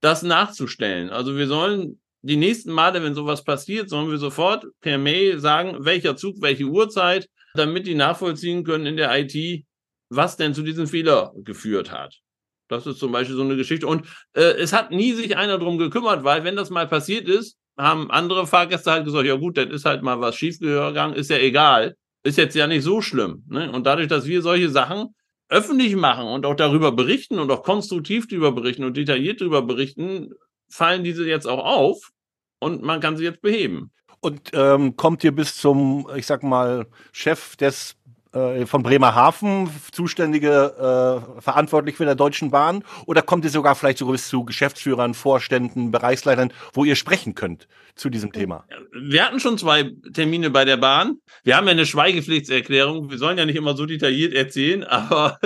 das 0.00 0.22
nachzustellen. 0.22 1.10
Also 1.10 1.36
wir 1.36 1.46
sollen 1.46 2.00
die 2.22 2.36
nächsten 2.36 2.72
Male, 2.72 3.02
wenn 3.02 3.14
sowas 3.14 3.44
passiert, 3.44 3.88
sollen 3.88 4.10
wir 4.10 4.18
sofort 4.18 4.66
per 4.80 4.98
Mail 4.98 5.38
sagen, 5.38 5.84
welcher 5.84 6.16
Zug, 6.16 6.40
welche 6.40 6.64
Uhrzeit, 6.64 7.28
damit 7.54 7.86
die 7.86 7.94
nachvollziehen 7.94 8.64
können 8.64 8.86
in 8.86 8.96
der 8.96 9.16
IT, 9.18 9.64
was 10.08 10.36
denn 10.36 10.54
zu 10.54 10.62
diesem 10.62 10.86
Fehler 10.86 11.32
geführt 11.36 11.90
hat. 11.90 12.20
Das 12.68 12.86
ist 12.86 12.98
zum 12.98 13.12
Beispiel 13.12 13.36
so 13.36 13.42
eine 13.42 13.56
Geschichte. 13.56 13.86
Und 13.86 14.06
äh, 14.32 14.54
es 14.58 14.72
hat 14.72 14.90
nie 14.90 15.12
sich 15.12 15.36
einer 15.36 15.58
drum 15.58 15.78
gekümmert, 15.78 16.24
weil 16.24 16.42
wenn 16.42 16.56
das 16.56 16.70
mal 16.70 16.88
passiert 16.88 17.28
ist, 17.28 17.56
haben 17.76 18.10
andere 18.10 18.46
Fahrgäste 18.46 18.90
halt 18.90 19.04
gesagt, 19.04 19.26
ja 19.26 19.34
gut, 19.34 19.56
dann 19.56 19.70
ist 19.70 19.84
halt 19.84 20.02
mal 20.02 20.20
was 20.20 20.36
schiefgegangen, 20.36 21.16
ist 21.16 21.30
ja 21.30 21.38
egal. 21.38 21.96
Ist 22.22 22.38
jetzt 22.38 22.56
ja 22.56 22.66
nicht 22.66 22.82
so 22.82 23.02
schlimm. 23.02 23.44
Ne? 23.48 23.70
Und 23.70 23.86
dadurch, 23.86 24.08
dass 24.08 24.26
wir 24.26 24.42
solche 24.42 24.70
Sachen 24.70 25.14
öffentlich 25.48 25.94
machen 25.94 26.26
und 26.26 26.44
auch 26.44 26.56
darüber 26.56 26.90
berichten 26.90 27.38
und 27.38 27.50
auch 27.50 27.62
konstruktiv 27.62 28.26
darüber 28.26 28.52
berichten 28.52 28.84
und 28.84 28.96
detailliert 28.96 29.40
darüber 29.40 29.62
berichten, 29.62 30.30
fallen 30.68 31.04
diese 31.04 31.26
jetzt 31.26 31.46
auch 31.46 31.64
auf 31.64 32.10
und 32.58 32.82
man 32.82 33.00
kann 33.00 33.16
sie 33.16 33.24
jetzt 33.24 33.42
beheben. 33.42 33.92
Und 34.20 34.50
ähm, 34.54 34.96
kommt 34.96 35.22
ihr 35.22 35.32
bis 35.32 35.56
zum, 35.56 36.08
ich 36.16 36.26
sag 36.26 36.42
mal, 36.42 36.86
Chef 37.12 37.56
des 37.56 37.95
äh, 38.36 38.66
von 38.66 38.82
Bremerhaven, 38.82 39.70
zuständige, 39.92 41.24
äh, 41.38 41.40
verantwortlich 41.40 41.96
für 41.96 42.04
der 42.04 42.14
Deutschen 42.14 42.50
Bahn? 42.50 42.84
Oder 43.06 43.22
kommt 43.22 43.44
ihr 43.44 43.50
sogar 43.50 43.74
vielleicht 43.74 43.98
sogar 43.98 44.12
bis 44.12 44.28
zu 44.28 44.44
Geschäftsführern, 44.44 45.14
Vorständen, 45.14 45.90
Bereichsleitern, 45.90 46.52
wo 46.74 46.84
ihr 46.84 46.96
sprechen 46.96 47.34
könnt 47.34 47.66
zu 47.94 48.10
diesem 48.10 48.32
Thema? 48.32 48.64
Wir 48.92 49.24
hatten 49.24 49.40
schon 49.40 49.56
zwei 49.56 49.90
Termine 50.12 50.50
bei 50.50 50.66
der 50.66 50.76
Bahn. 50.76 51.16
Wir 51.44 51.56
haben 51.56 51.66
ja 51.66 51.72
eine 51.72 51.86
Schweigepflichtserklärung. 51.86 53.10
Wir 53.10 53.18
sollen 53.18 53.38
ja 53.38 53.46
nicht 53.46 53.56
immer 53.56 53.74
so 53.74 53.86
detailliert 53.86 54.34
erzählen, 54.34 54.84
aber 54.84 55.38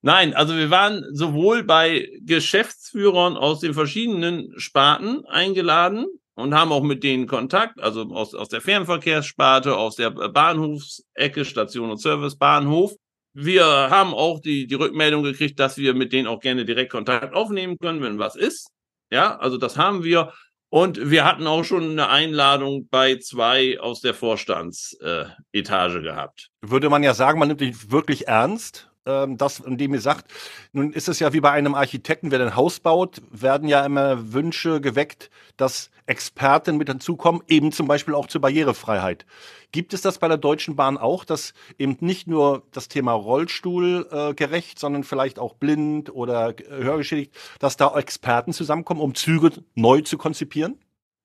nein, 0.00 0.34
also 0.34 0.56
wir 0.56 0.70
waren 0.70 1.04
sowohl 1.12 1.64
bei 1.64 2.08
Geschäftsführern 2.20 3.36
aus 3.36 3.60
den 3.60 3.74
verschiedenen 3.74 4.52
Sparten 4.58 5.24
eingeladen, 5.26 6.06
und 6.34 6.54
haben 6.54 6.72
auch 6.72 6.82
mit 6.82 7.02
denen 7.04 7.26
Kontakt, 7.26 7.80
also 7.80 8.02
aus, 8.10 8.34
aus 8.34 8.48
der 8.48 8.60
Fernverkehrssparte, 8.60 9.76
aus 9.76 9.96
der 9.96 10.10
Bahnhofsecke, 10.10 11.44
Station 11.44 11.90
und 11.90 11.98
Service, 11.98 12.36
Bahnhof. 12.36 12.92
Wir 13.34 13.64
haben 13.64 14.12
auch 14.14 14.40
die, 14.40 14.66
die 14.66 14.74
Rückmeldung 14.74 15.22
gekriegt, 15.22 15.58
dass 15.58 15.78
wir 15.78 15.94
mit 15.94 16.12
denen 16.12 16.26
auch 16.26 16.40
gerne 16.40 16.64
direkt 16.64 16.92
Kontakt 16.92 17.34
aufnehmen 17.34 17.78
können, 17.78 18.02
wenn 18.02 18.18
was 18.18 18.36
ist. 18.36 18.68
Ja, 19.10 19.36
also 19.36 19.58
das 19.58 19.76
haben 19.76 20.04
wir. 20.04 20.32
Und 20.70 21.10
wir 21.10 21.26
hatten 21.26 21.46
auch 21.46 21.64
schon 21.64 21.90
eine 21.90 22.08
Einladung 22.08 22.88
bei 22.90 23.16
zwei 23.16 23.78
aus 23.78 24.00
der 24.00 24.14
Vorstandsetage 24.14 25.98
äh, 25.98 26.02
gehabt. 26.02 26.48
Würde 26.62 26.88
man 26.88 27.02
ja 27.02 27.12
sagen, 27.12 27.38
man 27.38 27.48
nimmt 27.48 27.60
dich 27.60 27.90
wirklich 27.90 28.26
ernst 28.26 28.91
ähm, 29.06 29.36
das, 29.36 29.60
indem 29.60 29.94
ihr 29.94 30.00
sagt, 30.00 30.30
nun 30.72 30.92
ist 30.92 31.08
es 31.08 31.18
ja 31.18 31.32
wie 31.32 31.40
bei 31.40 31.50
einem 31.50 31.74
Architekten, 31.74 32.30
wer 32.30 32.40
ein 32.40 32.56
Haus 32.56 32.80
baut, 32.80 33.22
werden 33.30 33.68
ja 33.68 33.84
immer 33.84 34.32
Wünsche 34.32 34.80
geweckt, 34.80 35.30
dass 35.56 35.90
Experten 36.06 36.76
mit 36.76 36.88
hinzukommen, 36.88 37.42
eben 37.48 37.72
zum 37.72 37.86
Beispiel 37.86 38.14
auch 38.14 38.26
zur 38.26 38.40
Barrierefreiheit. 38.40 39.24
Gibt 39.70 39.94
es 39.94 40.02
das 40.02 40.18
bei 40.18 40.28
der 40.28 40.36
Deutschen 40.36 40.76
Bahn 40.76 40.98
auch, 40.98 41.24
dass 41.24 41.54
eben 41.78 41.96
nicht 42.00 42.26
nur 42.26 42.64
das 42.72 42.88
Thema 42.88 43.12
Rollstuhl 43.12 44.08
äh, 44.10 44.34
gerecht, 44.34 44.78
sondern 44.78 45.04
vielleicht 45.04 45.38
auch 45.38 45.54
blind 45.54 46.14
oder 46.14 46.54
hörgeschädigt, 46.68 47.34
dass 47.58 47.76
da 47.76 47.96
Experten 47.96 48.52
zusammenkommen, 48.52 49.00
um 49.00 49.14
Züge 49.14 49.52
neu 49.74 50.00
zu 50.02 50.18
konzipieren? 50.18 50.78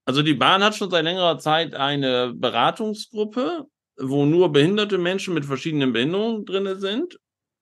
Also 0.05 0.21
die 0.21 0.35
Bahn 0.35 0.63
hat 0.63 0.75
schon 0.75 0.89
seit 0.89 1.03
längerer 1.03 1.37
Zeit 1.37 1.75
eine 1.75 2.33
Beratungsgruppe, 2.33 3.65
wo 3.99 4.25
nur 4.25 4.51
behinderte 4.51 4.97
Menschen 4.97 5.33
mit 5.33 5.43
verschiedenen 5.43 5.91
Behinderungen 5.91 6.45
drinne 6.45 6.77
sind 6.77 7.17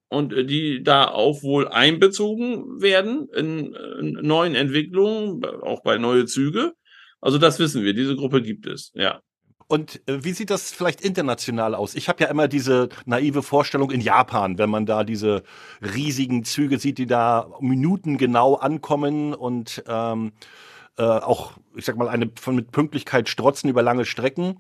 und 0.09 0.33
äh, 0.33 0.45
die 0.45 0.83
da 0.83 1.07
auch 1.07 1.43
wohl 1.43 1.67
einbezogen 1.67 2.81
werden 2.81 3.27
in, 3.35 3.75
in 3.99 4.13
neuen 4.21 4.55
Entwicklungen, 4.55 5.43
auch 5.45 5.81
bei 5.83 5.97
neue 5.97 6.25
Züge. 6.25 6.73
Also 7.21 7.37
das 7.37 7.59
wissen 7.59 7.83
wir, 7.83 7.93
diese 7.93 8.15
Gruppe 8.15 8.41
gibt 8.41 8.67
es, 8.67 8.91
ja. 8.93 9.21
Und 9.67 10.07
äh, 10.07 10.23
wie 10.23 10.33
sieht 10.33 10.51
das 10.51 10.71
vielleicht 10.71 11.01
international 11.01 11.73
aus? 11.73 11.95
Ich 11.95 12.07
habe 12.07 12.23
ja 12.23 12.29
immer 12.29 12.47
diese 12.47 12.89
naive 13.05 13.41
Vorstellung 13.41 13.89
in 13.89 13.99
Japan, 13.99 14.59
wenn 14.59 14.69
man 14.69 14.85
da 14.85 15.03
diese 15.03 15.43
riesigen 15.81 16.43
Züge 16.43 16.77
sieht, 16.77 16.99
die 16.99 17.07
da 17.07 17.49
minutengenau 17.61 18.55
ankommen 18.55 19.33
und 19.33 19.83
ähm, 19.87 20.33
äh, 20.97 21.03
auch, 21.03 21.53
ich 21.75 21.85
sag 21.85 21.97
mal, 21.97 22.09
eine 22.09 22.31
von 22.39 22.55
mit 22.55 22.71
Pünktlichkeit 22.71 23.27
strotzen 23.27 23.69
über 23.69 23.81
lange 23.81 24.05
Strecken. 24.05 24.59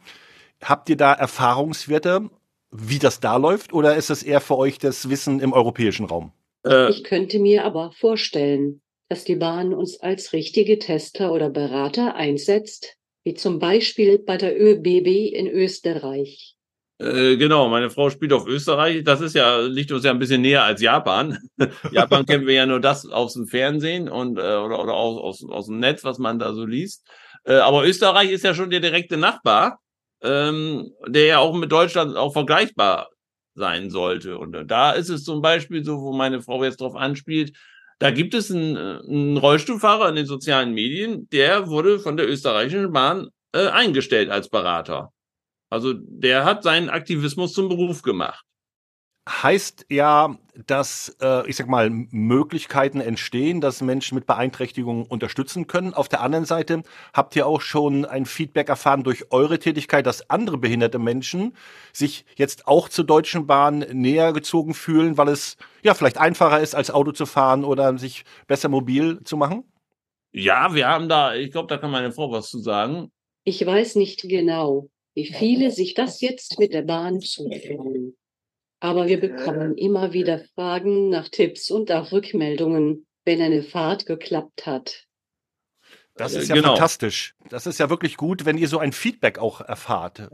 Habt 0.63 0.89
ihr 0.89 0.97
da 0.97 1.13
Erfahrungswerte 1.13 2.29
wie 2.71 2.99
das 2.99 3.19
da 3.19 3.37
läuft, 3.37 3.73
oder 3.73 3.95
ist 3.95 4.09
es 4.09 4.23
eher 4.23 4.41
für 4.41 4.57
euch 4.57 4.77
das 4.77 5.09
Wissen 5.09 5.39
im 5.39 5.53
europäischen 5.53 6.05
Raum? 6.05 6.31
Äh, 6.65 6.89
ich 6.89 7.03
könnte 7.03 7.39
mir 7.39 7.65
aber 7.65 7.91
vorstellen, 7.91 8.81
dass 9.09 9.23
die 9.23 9.35
Bahn 9.35 9.73
uns 9.73 9.99
als 9.99 10.33
richtige 10.33 10.79
Tester 10.79 11.31
oder 11.31 11.49
Berater 11.49 12.15
einsetzt, 12.15 12.97
wie 13.23 13.33
zum 13.33 13.59
Beispiel 13.59 14.19
bei 14.19 14.37
der 14.37 14.59
ÖBB 14.59 15.33
in 15.33 15.47
Österreich. 15.47 16.55
Äh, 16.97 17.35
genau, 17.35 17.67
meine 17.67 17.89
Frau 17.89 18.09
spielt 18.09 18.31
auf 18.31 18.47
Österreich. 18.47 19.03
Das 19.03 19.19
ist 19.19 19.35
ja, 19.35 19.59
liegt 19.59 19.91
uns 19.91 20.05
ja 20.05 20.11
ein 20.11 20.19
bisschen 20.19 20.41
näher 20.41 20.63
als 20.63 20.81
Japan. 20.81 21.37
Japan 21.91 22.25
kennen 22.25 22.47
wir 22.47 22.53
ja 22.53 22.65
nur 22.65 22.79
das 22.79 23.05
aus 23.05 23.33
dem 23.33 23.47
Fernsehen 23.47 24.07
und 24.07 24.37
äh, 24.37 24.41
oder, 24.41 24.81
oder 24.81 24.93
aus, 24.93 25.43
aus, 25.43 25.49
aus 25.49 25.65
dem 25.67 25.79
Netz, 25.79 26.03
was 26.03 26.19
man 26.19 26.39
da 26.39 26.53
so 26.53 26.65
liest. 26.65 27.05
Äh, 27.43 27.55
aber 27.55 27.85
Österreich 27.85 28.31
ist 28.31 28.43
ja 28.43 28.53
schon 28.53 28.69
der 28.69 28.79
direkte 28.79 29.17
Nachbar 29.17 29.81
ähm, 30.25 30.91
der 31.07 31.25
ja 31.25 31.37
auch 31.39 31.55
mit 31.55 31.71
Deutschland 31.71 32.17
auch 32.17 32.33
vergleichbar 32.33 33.09
sein 33.55 33.89
sollte. 33.89 34.37
Und 34.37 34.53
da 34.67 34.91
ist 34.91 35.09
es 35.09 35.23
zum 35.23 35.41
Beispiel 35.41 35.83
so, 35.83 36.01
wo 36.01 36.13
meine 36.13 36.41
Frau 36.41 36.63
jetzt 36.63 36.81
drauf 36.81 36.95
anspielt, 36.95 37.55
da 37.99 38.11
gibt 38.11 38.33
es 38.33 38.51
einen, 38.51 38.75
einen 38.75 39.37
Rollstuhlfahrer 39.37 40.09
in 40.09 40.15
den 40.15 40.25
sozialen 40.25 40.73
Medien, 40.73 41.29
der 41.29 41.69
wurde 41.69 41.99
von 41.99 42.17
der 42.17 42.27
österreichischen 42.27 42.91
Bahn 42.91 43.29
äh, 43.53 43.67
eingestellt 43.67 44.29
als 44.29 44.49
Berater. 44.49 45.11
Also 45.69 45.93
der 45.93 46.43
hat 46.43 46.63
seinen 46.63 46.89
Aktivismus 46.89 47.53
zum 47.53 47.69
Beruf 47.69 48.01
gemacht 48.01 48.45
heißt 49.27 49.85
ja, 49.89 50.37
dass, 50.65 51.15
äh, 51.21 51.47
ich 51.49 51.55
sag 51.55 51.67
mal, 51.67 51.89
Möglichkeiten 51.89 53.01
entstehen, 53.01 53.61
dass 53.61 53.81
Menschen 53.81 54.15
mit 54.15 54.25
Beeinträchtigungen 54.25 55.05
unterstützen 55.05 55.67
können. 55.67 55.93
Auf 55.93 56.07
der 56.07 56.21
anderen 56.21 56.45
Seite 56.45 56.83
habt 57.13 57.35
ihr 57.35 57.47
auch 57.47 57.61
schon 57.61 58.05
ein 58.05 58.25
Feedback 58.25 58.69
erfahren 58.69 59.03
durch 59.03 59.31
eure 59.31 59.59
Tätigkeit, 59.59 60.05
dass 60.05 60.29
andere 60.29 60.57
behinderte 60.57 60.99
Menschen 60.99 61.55
sich 61.93 62.25
jetzt 62.35 62.67
auch 62.67 62.89
zur 62.89 63.05
Deutschen 63.05 63.47
Bahn 63.47 63.79
näher 63.91 64.33
gezogen 64.33 64.73
fühlen, 64.73 65.17
weil 65.17 65.29
es 65.29 65.57
ja 65.83 65.93
vielleicht 65.93 66.17
einfacher 66.17 66.61
ist, 66.61 66.75
als 66.75 66.91
Auto 66.91 67.11
zu 67.11 67.25
fahren 67.25 67.63
oder 67.63 67.97
sich 67.97 68.23
besser 68.47 68.69
mobil 68.69 69.21
zu 69.23 69.37
machen? 69.37 69.63
Ja, 70.31 70.73
wir 70.73 70.87
haben 70.87 71.07
da, 71.07 71.35
ich 71.35 71.51
glaube, 71.51 71.67
da 71.67 71.77
kann 71.77 71.91
meine 71.91 72.11
Frau 72.11 72.31
was 72.31 72.49
zu 72.49 72.59
sagen. 72.59 73.11
Ich 73.45 73.65
weiß 73.65 73.95
nicht 73.95 74.23
genau, 74.23 74.89
wie 75.13 75.25
viele 75.25 75.71
sich 75.71 75.93
das 75.93 76.19
jetzt 76.21 76.59
mit 76.59 76.73
der 76.73 76.81
Bahn 76.81 77.21
zutrauen. 77.21 78.15
Aber 78.79 79.07
wir 79.07 79.19
bekommen 79.19 79.77
immer 79.77 80.13
wieder 80.13 80.39
Fragen 80.53 81.09
nach 81.09 81.29
Tipps 81.29 81.71
und 81.71 81.91
auch 81.91 82.11
Rückmeldungen, 82.11 83.07
wenn 83.23 83.41
eine 83.41 83.63
Fahrt 83.63 84.05
geklappt 84.05 84.65
hat. 84.65 85.05
Das 86.15 86.33
ist 86.33 86.47
ja 86.47 86.55
genau. 86.55 86.69
fantastisch. 86.69 87.35
Das 87.49 87.67
ist 87.67 87.79
ja 87.79 87.89
wirklich 87.89 88.15
gut, 88.15 88.45
wenn 88.45 88.57
ihr 88.57 88.67
so 88.67 88.79
ein 88.79 88.93
Feedback 88.93 89.37
auch 89.37 89.61
erfahrt. 89.61 90.29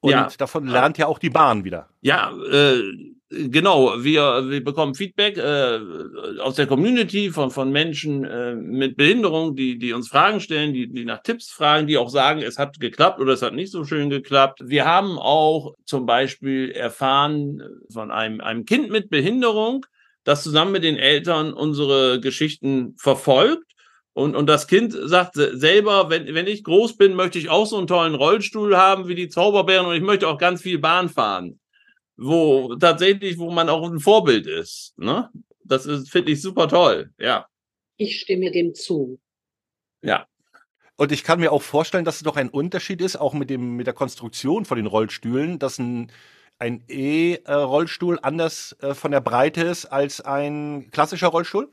Und 0.00 0.10
ja. 0.10 0.28
davon 0.38 0.66
lernt 0.66 0.98
ja 0.98 1.06
auch 1.06 1.18
die 1.18 1.30
Bahn 1.30 1.64
wieder. 1.64 1.88
Ja, 2.00 2.32
äh, 2.50 2.80
genau. 3.30 4.02
Wir, 4.02 4.48
wir 4.48 4.62
bekommen 4.62 4.94
Feedback 4.94 5.36
äh, 5.36 5.80
aus 6.40 6.56
der 6.56 6.66
Community 6.66 7.30
von, 7.30 7.50
von 7.50 7.70
Menschen 7.70 8.24
äh, 8.24 8.54
mit 8.54 8.96
Behinderung, 8.96 9.56
die, 9.56 9.78
die 9.78 9.92
uns 9.92 10.08
Fragen 10.08 10.40
stellen, 10.40 10.72
die, 10.72 10.88
die 10.88 11.04
nach 11.04 11.22
Tipps 11.22 11.50
fragen, 11.50 11.86
die 11.86 11.98
auch 11.98 12.10
sagen, 12.10 12.42
es 12.42 12.58
hat 12.58 12.80
geklappt 12.80 13.20
oder 13.20 13.32
es 13.32 13.42
hat 13.42 13.54
nicht 13.54 13.72
so 13.72 13.84
schön 13.84 14.10
geklappt. 14.10 14.60
Wir 14.64 14.84
haben 14.84 15.18
auch 15.18 15.74
zum 15.84 16.06
Beispiel 16.06 16.70
erfahren 16.70 17.62
von 17.90 18.10
einem, 18.10 18.40
einem 18.40 18.64
Kind 18.64 18.90
mit 18.90 19.10
Behinderung, 19.10 19.86
das 20.24 20.42
zusammen 20.42 20.72
mit 20.72 20.84
den 20.84 20.96
Eltern 20.96 21.52
unsere 21.52 22.20
Geschichten 22.20 22.94
verfolgt 22.98 23.66
und, 24.16 24.34
und 24.34 24.46
das 24.46 24.66
Kind 24.66 24.96
sagt 24.98 25.34
selber, 25.34 26.08
wenn, 26.08 26.34
wenn 26.34 26.46
ich 26.46 26.64
groß 26.64 26.96
bin, 26.96 27.16
möchte 27.16 27.38
ich 27.38 27.50
auch 27.50 27.66
so 27.66 27.76
einen 27.76 27.86
tollen 27.86 28.14
Rollstuhl 28.14 28.74
haben 28.74 29.08
wie 29.08 29.14
die 29.14 29.28
Zauberbären 29.28 29.84
und 29.84 29.94
ich 29.94 30.00
möchte 30.00 30.26
auch 30.26 30.38
ganz 30.38 30.62
viel 30.62 30.78
Bahn 30.78 31.10
fahren. 31.10 31.60
Wo 32.16 32.74
tatsächlich, 32.76 33.38
wo 33.38 33.50
man 33.50 33.68
auch 33.68 33.90
ein 33.90 34.00
Vorbild 34.00 34.46
ist. 34.46 34.94
Ne? 34.96 35.30
Das 35.64 35.86
ist, 35.86 36.10
finde 36.10 36.32
ich, 36.32 36.40
super 36.40 36.68
toll, 36.68 37.10
ja. 37.18 37.46
Ich 37.96 38.20
stimme 38.20 38.50
dem 38.50 38.74
zu. 38.74 39.18
Ja. 40.02 40.26
Und 40.96 41.12
ich 41.12 41.24
kann 41.24 41.40
mir 41.40 41.52
auch 41.52 41.62
vorstellen, 41.62 42.04
dass 42.04 42.16
es 42.16 42.22
doch 42.22 42.36
ein 42.36 42.48
Unterschied 42.48 43.00
ist, 43.02 43.16
auch 43.16 43.34
mit 43.34 43.50
dem, 43.50 43.76
mit 43.76 43.86
der 43.86 43.94
Konstruktion 43.94 44.64
von 44.64 44.76
den 44.76 44.86
Rollstühlen, 44.86 45.58
dass 45.58 45.78
ein, 45.78 46.10
ein 46.58 46.84
E-Rollstuhl 46.88 48.18
anders 48.22 48.76
äh, 48.80 48.94
von 48.94 49.10
der 49.10 49.20
Breite 49.20 49.62
ist 49.62 49.86
als 49.86 50.20
ein 50.22 50.90
klassischer 50.90 51.28
Rollstuhl? 51.28 51.70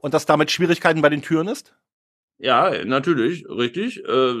und 0.00 0.14
dass 0.14 0.26
damit 0.26 0.50
Schwierigkeiten 0.50 1.02
bei 1.02 1.08
den 1.08 1.22
Türen 1.22 1.48
ist? 1.48 1.74
Ja, 2.38 2.84
natürlich, 2.84 3.46
richtig. 3.48 4.02
Äh, 4.04 4.34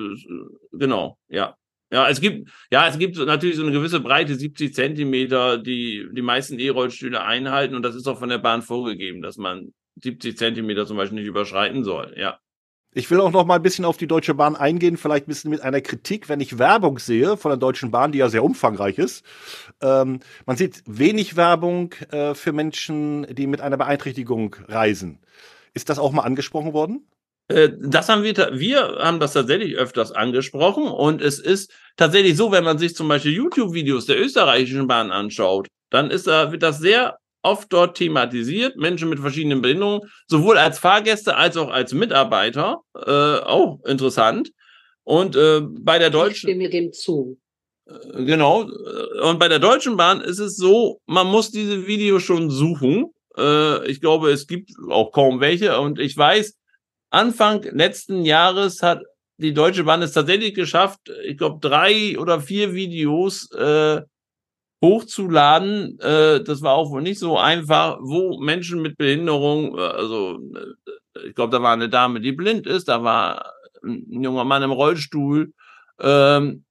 genau, 0.72 1.18
ja. 1.28 1.56
Ja, 1.92 2.08
es 2.08 2.20
gibt, 2.20 2.48
ja, 2.70 2.86
es 2.86 2.98
gibt 2.98 3.16
natürlich 3.16 3.56
so 3.56 3.62
eine 3.62 3.72
gewisse 3.72 4.00
Breite, 4.00 4.36
70 4.36 4.74
Zentimeter, 4.74 5.58
die 5.58 6.06
die 6.12 6.22
meisten 6.22 6.58
E-Rollstühle 6.58 7.22
einhalten 7.22 7.74
und 7.74 7.82
das 7.82 7.96
ist 7.96 8.06
auch 8.06 8.18
von 8.18 8.28
der 8.28 8.38
Bahn 8.38 8.62
vorgegeben, 8.62 9.22
dass 9.22 9.36
man 9.36 9.72
70 10.02 10.36
Zentimeter 10.38 10.86
zum 10.86 10.96
Beispiel 10.96 11.18
nicht 11.18 11.28
überschreiten 11.28 11.82
soll, 11.82 12.14
ja. 12.16 12.38
Ich 12.92 13.08
will 13.08 13.20
auch 13.20 13.30
noch 13.30 13.46
mal 13.46 13.54
ein 13.54 13.62
bisschen 13.62 13.84
auf 13.84 13.96
die 13.96 14.08
Deutsche 14.08 14.34
Bahn 14.34 14.56
eingehen, 14.56 14.96
vielleicht 14.96 15.26
ein 15.26 15.28
bisschen 15.28 15.50
mit 15.50 15.60
einer 15.60 15.80
Kritik, 15.80 16.28
wenn 16.28 16.40
ich 16.40 16.58
Werbung 16.58 16.98
sehe 16.98 17.36
von 17.36 17.50
der 17.50 17.56
Deutschen 17.56 17.92
Bahn, 17.92 18.10
die 18.10 18.18
ja 18.18 18.28
sehr 18.28 18.42
umfangreich 18.42 18.98
ist. 18.98 19.24
Ähm, 19.80 20.18
man 20.44 20.56
sieht 20.56 20.82
wenig 20.86 21.36
Werbung 21.36 21.94
äh, 22.10 22.34
für 22.34 22.52
Menschen, 22.52 23.32
die 23.32 23.46
mit 23.46 23.60
einer 23.60 23.76
Beeinträchtigung 23.76 24.56
reisen. 24.66 25.20
Ist 25.72 25.88
das 25.88 26.00
auch 26.00 26.10
mal 26.10 26.22
angesprochen 26.22 26.72
worden? 26.72 27.06
Äh, 27.50 27.70
das 27.80 28.08
haben 28.08 28.22
wir, 28.22 28.34
wir 28.52 28.98
haben 29.00 29.20
das 29.20 29.32
tatsächlich 29.32 29.76
öfters 29.76 30.12
angesprochen 30.12 30.84
und 30.84 31.20
es 31.20 31.38
ist 31.38 31.72
tatsächlich 31.96 32.36
so, 32.36 32.52
wenn 32.52 32.64
man 32.64 32.78
sich 32.78 32.94
zum 32.94 33.08
Beispiel 33.08 33.32
YouTube-Videos 33.32 34.06
der 34.06 34.20
österreichischen 34.20 34.86
Bahn 34.86 35.10
anschaut, 35.10 35.66
dann 35.90 36.10
ist 36.10 36.26
da, 36.26 36.52
wird 36.52 36.62
das 36.62 36.78
sehr 36.78 37.18
oft 37.42 37.72
dort 37.72 37.96
thematisiert, 37.96 38.76
Menschen 38.76 39.08
mit 39.08 39.18
verschiedenen 39.18 39.62
Behinderungen, 39.62 40.02
sowohl 40.26 40.58
als 40.58 40.78
Fahrgäste 40.78 41.36
als 41.36 41.56
auch 41.56 41.70
als 41.70 41.92
Mitarbeiter, 41.92 42.82
äh, 42.94 43.10
auch 43.10 43.80
interessant. 43.84 44.50
Und 45.02 45.34
äh, 45.34 45.60
bei 45.62 45.98
der 45.98 46.10
deutschen. 46.10 46.48
Ich 46.50 46.54
stimme 46.54 46.70
dem 46.70 46.92
zu. 46.92 47.38
Äh, 47.86 48.24
genau. 48.24 48.68
Und 49.22 49.38
bei 49.38 49.48
der 49.48 49.58
Deutschen 49.58 49.96
Bahn 49.96 50.20
ist 50.20 50.38
es 50.38 50.56
so, 50.56 51.00
man 51.06 51.26
muss 51.26 51.50
diese 51.50 51.86
Videos 51.86 52.22
schon 52.22 52.50
suchen. 52.50 53.06
Äh, 53.36 53.90
ich 53.90 54.00
glaube, 54.00 54.30
es 54.30 54.46
gibt 54.46 54.70
auch 54.88 55.10
kaum 55.10 55.40
welche. 55.40 55.80
Und 55.80 55.98
ich 55.98 56.16
weiß, 56.16 56.59
Anfang 57.10 57.62
letzten 57.62 58.24
Jahres 58.24 58.82
hat 58.82 59.02
die 59.36 59.54
Deutsche 59.54 59.84
Bahn 59.84 60.02
es 60.02 60.12
tatsächlich 60.12 60.54
geschafft, 60.54 61.00
ich 61.24 61.36
glaube, 61.36 61.58
drei 61.60 62.18
oder 62.18 62.40
vier 62.40 62.74
Videos 62.74 63.50
äh, 63.52 64.02
hochzuladen. 64.82 65.98
Äh, 66.00 66.42
das 66.42 66.62
war 66.62 66.74
auch 66.74 66.90
wohl 66.90 67.02
nicht 67.02 67.18
so 67.18 67.38
einfach, 67.38 67.98
wo 68.00 68.38
Menschen 68.40 68.82
mit 68.82 68.96
Behinderung, 68.96 69.76
äh, 69.76 69.80
also 69.80 70.38
äh, 70.54 71.26
ich 71.28 71.34
glaube, 71.34 71.52
da 71.52 71.62
war 71.62 71.72
eine 71.72 71.88
Dame, 71.88 72.20
die 72.20 72.32
blind 72.32 72.66
ist, 72.66 72.88
da 72.88 73.02
war 73.02 73.52
ein 73.82 74.22
junger 74.22 74.44
Mann 74.44 74.62
im 74.62 74.72
Rollstuhl, 74.72 75.52
ähm, 76.00 76.64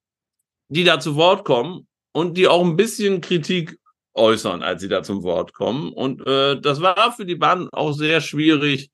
die 0.70 0.84
da 0.84 1.00
zu 1.00 1.16
Wort 1.16 1.46
kommen 1.46 1.88
und 2.12 2.38
die 2.38 2.48
auch 2.48 2.64
ein 2.64 2.76
bisschen 2.76 3.22
Kritik 3.22 3.80
äußern, 4.14 4.62
als 4.62 4.82
sie 4.82 4.90
da 4.90 5.04
zum 5.04 5.24
Wort 5.24 5.54
kommen. 5.54 5.92
Und 5.92 6.26
äh, 6.26 6.60
das 6.60 6.82
war 6.82 7.12
für 7.14 7.26
die 7.26 7.36
Bahn 7.36 7.68
auch 7.72 7.94
sehr 7.94 8.22
schwierig, 8.22 8.92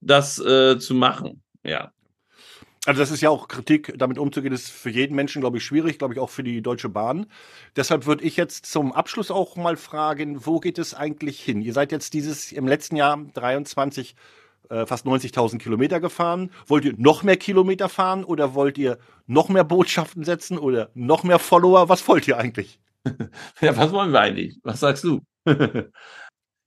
das 0.00 0.38
äh, 0.38 0.78
zu 0.78 0.94
machen. 0.94 1.42
Ja. 1.64 1.92
Also 2.86 3.00
das 3.00 3.10
ist 3.10 3.20
ja 3.20 3.30
auch 3.30 3.48
Kritik, 3.48 3.94
damit 3.96 4.16
umzugehen, 4.16 4.52
ist 4.52 4.70
für 4.70 4.90
jeden 4.90 5.16
Menschen, 5.16 5.40
glaube 5.40 5.58
ich, 5.58 5.64
schwierig, 5.64 5.98
glaube 5.98 6.14
ich 6.14 6.20
auch 6.20 6.30
für 6.30 6.44
die 6.44 6.62
Deutsche 6.62 6.88
Bahn. 6.88 7.26
Deshalb 7.74 8.06
würde 8.06 8.22
ich 8.22 8.36
jetzt 8.36 8.64
zum 8.64 8.92
Abschluss 8.92 9.32
auch 9.32 9.56
mal 9.56 9.76
fragen, 9.76 10.46
wo 10.46 10.60
geht 10.60 10.78
es 10.78 10.94
eigentlich 10.94 11.42
hin? 11.42 11.62
Ihr 11.62 11.72
seid 11.72 11.90
jetzt 11.90 12.14
dieses 12.14 12.52
im 12.52 12.68
letzten 12.68 12.94
Jahr 12.94 13.18
23 13.34 14.14
äh, 14.70 14.86
fast 14.86 15.04
90.000 15.04 15.58
Kilometer 15.58 15.98
gefahren. 15.98 16.50
Wollt 16.68 16.84
ihr 16.84 16.94
noch 16.96 17.24
mehr 17.24 17.36
Kilometer 17.36 17.88
fahren 17.88 18.22
oder 18.22 18.54
wollt 18.54 18.78
ihr 18.78 18.98
noch 19.26 19.48
mehr 19.48 19.64
Botschaften 19.64 20.22
setzen 20.22 20.56
oder 20.56 20.90
noch 20.94 21.24
mehr 21.24 21.40
Follower? 21.40 21.88
Was 21.88 22.06
wollt 22.06 22.28
ihr 22.28 22.38
eigentlich? 22.38 22.78
ja, 23.60 23.76
was 23.76 23.90
wollen 23.90 24.12
wir 24.12 24.20
eigentlich? 24.20 24.58
Was 24.62 24.80
sagst 24.80 25.02
du? 25.02 25.22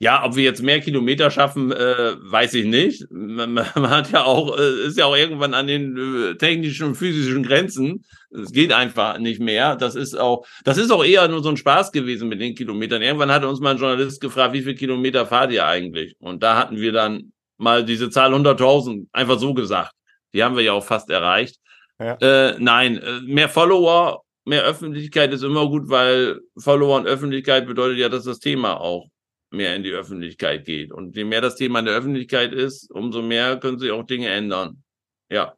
Ja, 0.01 0.23
ob 0.23 0.37
wir 0.37 0.45
jetzt 0.45 0.63
mehr 0.63 0.79
Kilometer 0.79 1.29
schaffen, 1.29 1.73
äh, 1.73 2.15
weiß 2.17 2.53
ich 2.53 2.65
nicht. 2.65 3.05
Man, 3.11 3.53
man, 3.53 3.89
hat 3.89 4.11
ja 4.11 4.23
auch, 4.23 4.57
äh, 4.57 4.87
ist 4.87 4.97
ja 4.97 5.05
auch 5.05 5.15
irgendwann 5.15 5.53
an 5.53 5.67
den 5.67 5.97
äh, 5.97 6.35
technischen 6.35 6.87
und 6.87 6.95
physischen 6.95 7.43
Grenzen. 7.43 8.05
Es 8.31 8.53
geht 8.53 8.71
einfach 8.71 9.17
nicht 9.17 9.41
mehr. 9.41 9.75
Das 9.75 9.95
ist 9.95 10.17
auch, 10.17 10.45
das 10.63 10.77
ist 10.77 10.91
auch 10.91 11.03
eher 11.03 11.27
nur 11.27 11.43
so 11.43 11.49
ein 11.49 11.57
Spaß 11.57 11.91
gewesen 11.91 12.29
mit 12.29 12.39
den 12.39 12.55
Kilometern. 12.55 13.01
Irgendwann 13.01 13.31
hat 13.31 13.43
uns 13.43 13.59
mal 13.59 13.71
ein 13.71 13.77
Journalist 13.77 14.21
gefragt, 14.21 14.53
wie 14.53 14.61
viele 14.61 14.75
Kilometer 14.75 15.25
fahrt 15.25 15.51
ihr 15.51 15.65
eigentlich? 15.65 16.15
Und 16.19 16.43
da 16.43 16.55
hatten 16.55 16.77
wir 16.77 16.93
dann 16.93 17.33
mal 17.57 17.83
diese 17.83 18.09
Zahl 18.09 18.33
100.000 18.33 19.07
einfach 19.11 19.37
so 19.37 19.53
gesagt. 19.53 19.91
Die 20.33 20.41
haben 20.45 20.55
wir 20.55 20.63
ja 20.63 20.71
auch 20.71 20.85
fast 20.85 21.09
erreicht. 21.09 21.57
Ja. 21.99 22.13
Äh, 22.21 22.55
nein, 22.57 22.99
äh, 22.99 23.19
mehr 23.25 23.49
Follower, 23.49 24.23
mehr 24.45 24.63
Öffentlichkeit 24.63 25.33
ist 25.33 25.43
immer 25.43 25.67
gut, 25.67 25.89
weil 25.89 26.39
Follower 26.57 26.95
und 26.95 27.05
Öffentlichkeit 27.05 27.67
bedeutet 27.67 27.97
ja, 27.97 28.07
dass 28.07 28.23
das 28.23 28.39
Thema 28.39 28.79
auch 28.79 29.09
mehr 29.51 29.75
in 29.75 29.83
die 29.83 29.91
Öffentlichkeit 29.91 30.65
geht. 30.65 30.91
Und 30.91 31.15
je 31.15 31.23
mehr 31.23 31.41
das 31.41 31.55
Thema 31.55 31.79
in 31.79 31.85
der 31.85 31.95
Öffentlichkeit 31.95 32.53
ist, 32.53 32.91
umso 32.91 33.21
mehr 33.21 33.57
können 33.57 33.79
sich 33.79 33.91
auch 33.91 34.03
Dinge 34.03 34.29
ändern. 34.29 34.83
Ja. 35.29 35.55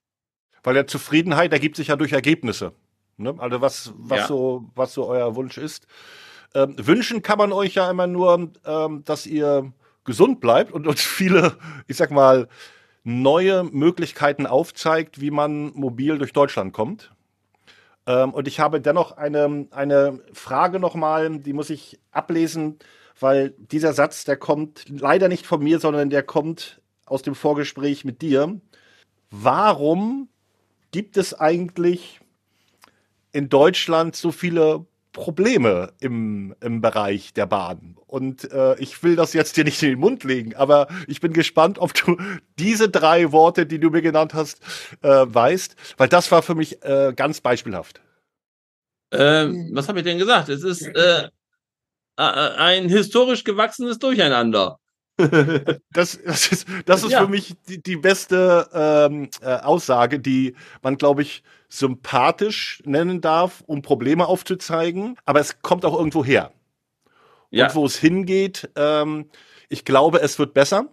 Weil 0.63 0.75
der 0.75 0.87
Zufriedenheit 0.87 1.51
ergibt 1.51 1.75
sich 1.75 1.87
ja 1.87 1.95
durch 1.95 2.13
Ergebnisse. 2.13 2.73
Ne? 3.17 3.35
Also 3.37 3.61
was, 3.61 3.93
was, 3.97 4.19
ja. 4.19 4.27
so, 4.27 4.69
was 4.75 4.93
so 4.93 5.07
euer 5.07 5.35
Wunsch 5.35 5.57
ist. 5.57 5.87
Ähm, 6.53 6.75
wünschen 6.77 7.21
kann 7.21 7.37
man 7.37 7.51
euch 7.51 7.75
ja 7.75 7.89
immer 7.89 8.07
nur, 8.07 8.51
ähm, 8.65 9.03
dass 9.05 9.25
ihr 9.25 9.71
gesund 10.03 10.39
bleibt 10.39 10.71
und 10.71 10.87
uns 10.87 11.01
viele, 11.01 11.57
ich 11.87 11.97
sag 11.97 12.11
mal, 12.11 12.47
neue 13.03 13.63
Möglichkeiten 13.63 14.45
aufzeigt, 14.45 15.21
wie 15.21 15.31
man 15.31 15.71
mobil 15.73 16.17
durch 16.17 16.33
Deutschland 16.33 16.73
kommt. 16.73 17.11
Ähm, 18.05 18.33
und 18.33 18.47
ich 18.47 18.59
habe 18.59 18.81
dennoch 18.81 19.13
eine, 19.17 19.67
eine 19.71 20.19
Frage 20.33 20.79
nochmal, 20.79 21.39
die 21.39 21.53
muss 21.53 21.69
ich 21.69 21.99
ablesen 22.11 22.79
weil 23.19 23.53
dieser 23.57 23.93
Satz, 23.93 24.25
der 24.25 24.37
kommt 24.37 24.85
leider 24.89 25.27
nicht 25.27 25.45
von 25.45 25.63
mir, 25.63 25.79
sondern 25.79 26.09
der 26.09 26.23
kommt 26.23 26.81
aus 27.05 27.21
dem 27.21 27.35
Vorgespräch 27.35 28.05
mit 28.05 28.21
dir. 28.21 28.59
Warum 29.29 30.29
gibt 30.91 31.17
es 31.17 31.33
eigentlich 31.33 32.19
in 33.31 33.49
Deutschland 33.49 34.15
so 34.15 34.31
viele 34.31 34.85
Probleme 35.13 35.93
im, 35.99 36.55
im 36.61 36.81
Bereich 36.81 37.33
der 37.33 37.45
Bahn? 37.45 37.97
Und 38.07 38.51
äh, 38.51 38.77
ich 38.79 39.03
will 39.03 39.15
das 39.15 39.33
jetzt 39.33 39.55
dir 39.57 39.63
nicht 39.63 39.81
in 39.83 39.89
den 39.89 39.99
Mund 39.99 40.23
legen, 40.23 40.55
aber 40.55 40.87
ich 41.07 41.21
bin 41.21 41.33
gespannt, 41.33 41.79
ob 41.79 41.93
du 41.93 42.17
diese 42.59 42.89
drei 42.89 43.31
Worte, 43.31 43.65
die 43.65 43.79
du 43.79 43.89
mir 43.89 44.01
genannt 44.01 44.33
hast, 44.33 44.61
äh, 45.01 45.25
weißt, 45.27 45.75
weil 45.97 46.09
das 46.09 46.31
war 46.31 46.41
für 46.41 46.55
mich 46.55 46.83
äh, 46.83 47.13
ganz 47.15 47.41
beispielhaft. 47.41 48.01
Ähm, 49.11 49.69
was 49.73 49.89
habe 49.89 49.99
ich 49.99 50.05
denn 50.05 50.17
gesagt? 50.17 50.49
Es 50.49 50.63
ist 50.63 50.83
äh, 50.87 51.29
ein 52.15 52.89
historisch 52.89 53.43
gewachsenes 53.43 53.99
Durcheinander. 53.99 54.79
das, 55.91 56.19
das, 56.23 56.51
ist, 56.51 56.67
das 56.85 57.03
ist 57.03 57.11
ja. 57.11 57.21
für 57.21 57.27
mich 57.27 57.53
die, 57.67 57.81
die 57.81 57.97
beste 57.97 58.69
ähm, 58.73 59.29
äh, 59.41 59.55
Aussage, 59.57 60.19
die 60.19 60.55
man, 60.81 60.97
glaube 60.97 61.21
ich, 61.21 61.43
sympathisch 61.69 62.81
nennen 62.85 63.21
darf, 63.21 63.63
um 63.65 63.81
Probleme 63.81 64.25
aufzuzeigen. 64.25 65.17
Aber 65.25 65.39
es 65.39 65.61
kommt 65.61 65.85
auch 65.85 65.97
irgendwo 65.97 66.25
her. 66.25 66.51
Ja. 67.49 67.67
Und 67.67 67.75
wo 67.75 67.85
es 67.85 67.97
hingeht, 67.97 68.69
ähm, 68.75 69.29
ich 69.69 69.85
glaube, 69.85 70.21
es 70.21 70.39
wird 70.39 70.53
besser. 70.53 70.87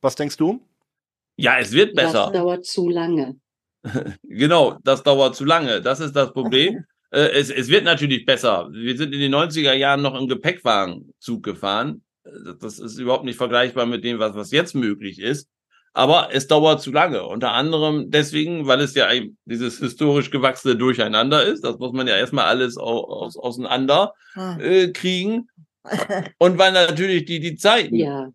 Was 0.00 0.16
denkst 0.16 0.36
du? 0.36 0.60
Ja, 1.36 1.58
es 1.58 1.72
wird 1.72 1.94
besser. 1.94 2.24
Das 2.24 2.32
dauert 2.32 2.64
zu 2.64 2.88
lange. 2.88 3.36
genau, 4.22 4.78
das 4.82 5.02
dauert 5.02 5.34
zu 5.34 5.44
lange. 5.44 5.80
Das 5.80 6.00
ist 6.00 6.14
das 6.14 6.32
Problem. 6.32 6.84
Äh, 7.14 7.30
es, 7.30 7.48
es 7.48 7.68
wird 7.68 7.84
natürlich 7.84 8.26
besser. 8.26 8.68
Wir 8.72 8.96
sind 8.96 9.14
in 9.14 9.20
den 9.20 9.34
90er 9.34 9.72
Jahren 9.72 10.02
noch 10.02 10.18
im 10.20 10.26
Gepäckwagenzug 10.26 11.44
gefahren. 11.44 12.02
Das 12.60 12.80
ist 12.80 12.98
überhaupt 12.98 13.24
nicht 13.24 13.36
vergleichbar 13.36 13.86
mit 13.86 14.02
dem, 14.02 14.18
was, 14.18 14.34
was 14.34 14.50
jetzt 14.50 14.74
möglich 14.74 15.20
ist. 15.20 15.48
Aber 15.92 16.30
es 16.32 16.48
dauert 16.48 16.82
zu 16.82 16.90
lange. 16.90 17.24
Unter 17.24 17.52
anderem 17.52 18.10
deswegen, 18.10 18.66
weil 18.66 18.80
es 18.80 18.96
ja 18.96 19.08
dieses 19.44 19.78
historisch 19.78 20.32
gewachsene 20.32 20.74
Durcheinander 20.74 21.44
ist. 21.44 21.62
Das 21.62 21.78
muss 21.78 21.92
man 21.92 22.08
ja 22.08 22.16
erstmal 22.16 22.46
alles 22.46 22.76
aus, 22.76 23.36
auseinander 23.36 24.12
ah. 24.34 24.58
äh, 24.58 24.90
kriegen. 24.90 25.48
Und 26.38 26.58
weil 26.58 26.72
natürlich 26.72 27.26
die, 27.26 27.38
die 27.38 27.54
Zeiten. 27.54 27.94
Ja. 27.94 28.32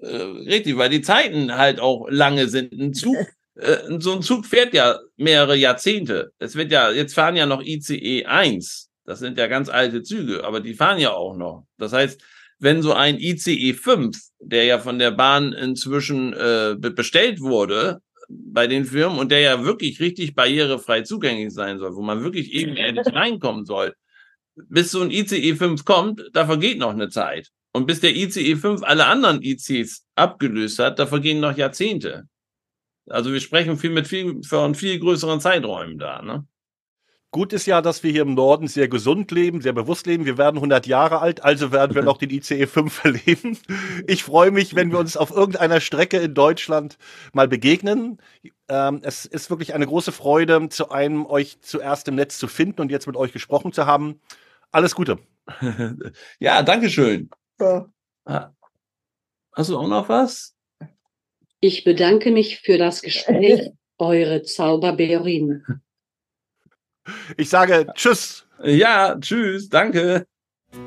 Äh, 0.00 0.16
richtig, 0.16 0.78
weil 0.78 0.88
die 0.88 1.02
Zeiten 1.02 1.58
halt 1.58 1.78
auch 1.78 2.06
lange 2.08 2.48
sind. 2.48 2.72
Ein 2.72 2.94
Zug 2.94 3.16
äh, 3.54 3.78
so 3.98 4.14
ein 4.14 4.22
Zug 4.22 4.46
fährt 4.46 4.74
ja 4.74 4.98
mehrere 5.16 5.56
Jahrzehnte. 5.56 6.32
Es 6.38 6.54
wird 6.54 6.72
ja, 6.72 6.90
jetzt 6.90 7.14
fahren 7.14 7.36
ja 7.36 7.46
noch 7.46 7.62
ICE 7.62 8.24
1. 8.24 8.90
Das 9.04 9.18
sind 9.18 9.38
ja 9.38 9.46
ganz 9.46 9.68
alte 9.68 10.02
Züge, 10.02 10.44
aber 10.44 10.60
die 10.60 10.74
fahren 10.74 10.98
ja 10.98 11.12
auch 11.12 11.36
noch. 11.36 11.66
Das 11.78 11.92
heißt, 11.92 12.22
wenn 12.58 12.82
so 12.82 12.92
ein 12.92 13.18
ICE 13.18 13.74
5, 13.74 14.16
der 14.38 14.64
ja 14.64 14.78
von 14.78 14.98
der 14.98 15.10
Bahn 15.10 15.52
inzwischen 15.52 16.32
äh, 16.32 16.76
bestellt 16.78 17.40
wurde, 17.40 18.00
bei 18.28 18.66
den 18.66 18.84
Firmen 18.84 19.18
und 19.18 19.30
der 19.30 19.40
ja 19.40 19.64
wirklich 19.64 20.00
richtig 20.00 20.34
barrierefrei 20.34 21.02
zugänglich 21.02 21.52
sein 21.52 21.78
soll, 21.78 21.94
wo 21.96 22.02
man 22.02 22.22
wirklich 22.22 22.52
ebenerdig 22.52 23.06
reinkommen 23.14 23.64
soll, 23.66 23.94
bis 24.54 24.90
so 24.90 25.00
ein 25.00 25.10
ICE 25.10 25.54
5 25.54 25.84
kommt, 25.84 26.22
da 26.32 26.46
vergeht 26.46 26.78
noch 26.78 26.92
eine 26.92 27.08
Zeit. 27.08 27.50
Und 27.72 27.86
bis 27.86 28.00
der 28.00 28.14
ICE 28.14 28.56
5 28.56 28.82
alle 28.82 29.06
anderen 29.06 29.42
ICs 29.42 30.04
abgelöst 30.14 30.78
hat, 30.78 30.98
da 30.98 31.06
vergehen 31.06 31.40
noch 31.40 31.56
Jahrzehnte. 31.56 32.24
Also 33.08 33.32
wir 33.32 33.40
sprechen 33.40 33.76
viel 33.76 33.90
mit 33.90 34.06
viel, 34.06 34.42
von 34.42 34.74
viel 34.74 34.98
größeren 34.98 35.40
Zeiträumen 35.40 35.98
da, 35.98 36.22
ne? 36.22 36.46
Gut 37.34 37.54
ist 37.54 37.64
ja, 37.64 37.80
dass 37.80 38.02
wir 38.02 38.12
hier 38.12 38.22
im 38.22 38.34
Norden 38.34 38.68
sehr 38.68 38.88
gesund 38.88 39.30
leben, 39.30 39.62
sehr 39.62 39.72
bewusst 39.72 40.06
leben. 40.06 40.26
Wir 40.26 40.36
werden 40.36 40.58
100 40.58 40.86
Jahre 40.86 41.20
alt, 41.20 41.42
also 41.42 41.72
werden 41.72 41.94
wir 41.94 42.02
noch 42.02 42.18
den 42.18 42.28
ICE 42.28 42.66
5 42.66 43.04
erleben. 43.04 43.58
Ich 44.06 44.22
freue 44.22 44.50
mich, 44.50 44.74
wenn 44.74 44.92
wir 44.92 44.98
uns 44.98 45.16
auf 45.16 45.30
irgendeiner 45.30 45.80
Strecke 45.80 46.18
in 46.18 46.34
Deutschland 46.34 46.98
mal 47.32 47.48
begegnen. 47.48 48.18
Ähm, 48.68 49.00
es 49.02 49.24
ist 49.24 49.48
wirklich 49.48 49.72
eine 49.72 49.86
große 49.86 50.12
Freude, 50.12 50.68
zu 50.68 50.90
einem 50.90 51.24
euch 51.24 51.62
zuerst 51.62 52.06
im 52.08 52.16
Netz 52.16 52.36
zu 52.36 52.48
finden 52.48 52.82
und 52.82 52.90
jetzt 52.90 53.06
mit 53.06 53.16
euch 53.16 53.32
gesprochen 53.32 53.72
zu 53.72 53.86
haben. 53.86 54.20
Alles 54.70 54.94
Gute. 54.94 55.18
ja, 56.38 56.62
danke 56.62 56.90
schön. 56.90 57.30
Ja. 57.58 57.88
Hast 59.54 59.70
du 59.70 59.78
auch 59.78 59.88
noch 59.88 60.10
was? 60.10 60.54
Ich 61.64 61.84
bedanke 61.84 62.32
mich 62.32 62.58
für 62.58 62.76
das 62.76 63.02
Gespräch, 63.02 63.70
eure 63.96 64.42
Zauberbeerin. 64.42 65.62
Ich 67.36 67.50
sage 67.50 67.86
Tschüss. 67.94 68.48
Ja, 68.64 69.16
Tschüss, 69.20 69.68
danke. 69.68 70.26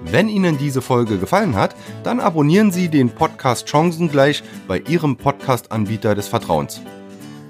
Wenn 0.04 0.28
Ihnen 0.28 0.58
diese 0.58 0.82
Folge 0.82 1.18
gefallen 1.18 1.56
hat, 1.56 1.74
dann 2.04 2.20
abonnieren 2.20 2.72
Sie 2.74 2.90
den 2.90 3.10
Podcast 3.10 3.70
Chancengleich 3.70 4.44
bei 4.68 4.80
Ihrem 4.80 5.16
Podcast-Anbieter 5.16 6.14
des 6.14 6.28
Vertrauens. 6.28 6.82